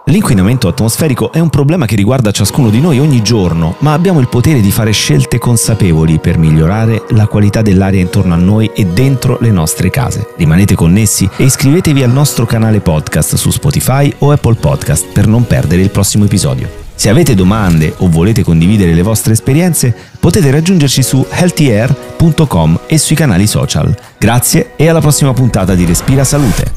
L'inquinamento 0.10 0.70
atmosferico 0.70 1.34
è 1.34 1.39
un 1.39 1.50
problema 1.50 1.86
che 1.86 1.98
riguarda 1.98 2.32
ciascuno 2.32 2.70
di 2.70 2.80
noi 2.80 2.98
ogni 2.98 3.22
giorno, 3.22 3.76
ma 3.80 3.91
abbiamo 3.91 4.22
il 4.22 4.30
potere 4.30 4.62
di 4.62 4.72
fare 4.72 4.91
scelte 4.91 5.38
consapevoli 5.38 6.17
per 6.17 6.38
migliorare 6.38 7.04
la 7.10 7.28
qualità 7.28 7.62
dell'aria 7.62 8.00
intorno 8.00 8.34
a 8.34 8.38
noi 8.38 8.72
e 8.74 8.86
dentro 8.86 9.38
le 9.41 9.52
nostre 9.52 9.89
case. 9.89 10.30
Rimanete 10.38 10.76
connessi 10.76 11.30
e 11.36 11.43
iscrivetevi 11.43 12.04
al 12.04 12.12
nostro 12.12 12.46
canale 12.46 12.80
podcast 12.80 13.36
su 13.36 13.52
Spotify 13.52 14.13
o 14.20 14.32
Apple 14.32 14.56
Podcast 14.56 15.08
per 15.12 15.28
non 15.28 15.46
perdere 15.46 15.82
il 15.82 15.89
prossimo 15.89 16.24
episodio. 16.24 16.70
Se 16.96 17.10
avete 17.10 17.36
domande 17.36 17.93
o 17.98 18.08
volete 18.08 18.43
condividere 18.43 18.93
le 18.93 19.02
vostre 19.02 19.34
esperienze, 19.34 19.93
potete 20.22 20.50
raggiungerci 20.52 21.04
su 21.04 21.26
healthier.com 21.30 22.80
e 22.88 22.98
sui 22.98 23.15
canali 23.15 23.46
social. 23.46 23.93
Grazie 24.17 24.72
e 24.78 24.88
alla 24.88 25.02
prossima 25.02 25.34
puntata 25.34 25.76
di 25.76 25.84
Respira 25.84 26.24
Salute. 26.24 26.77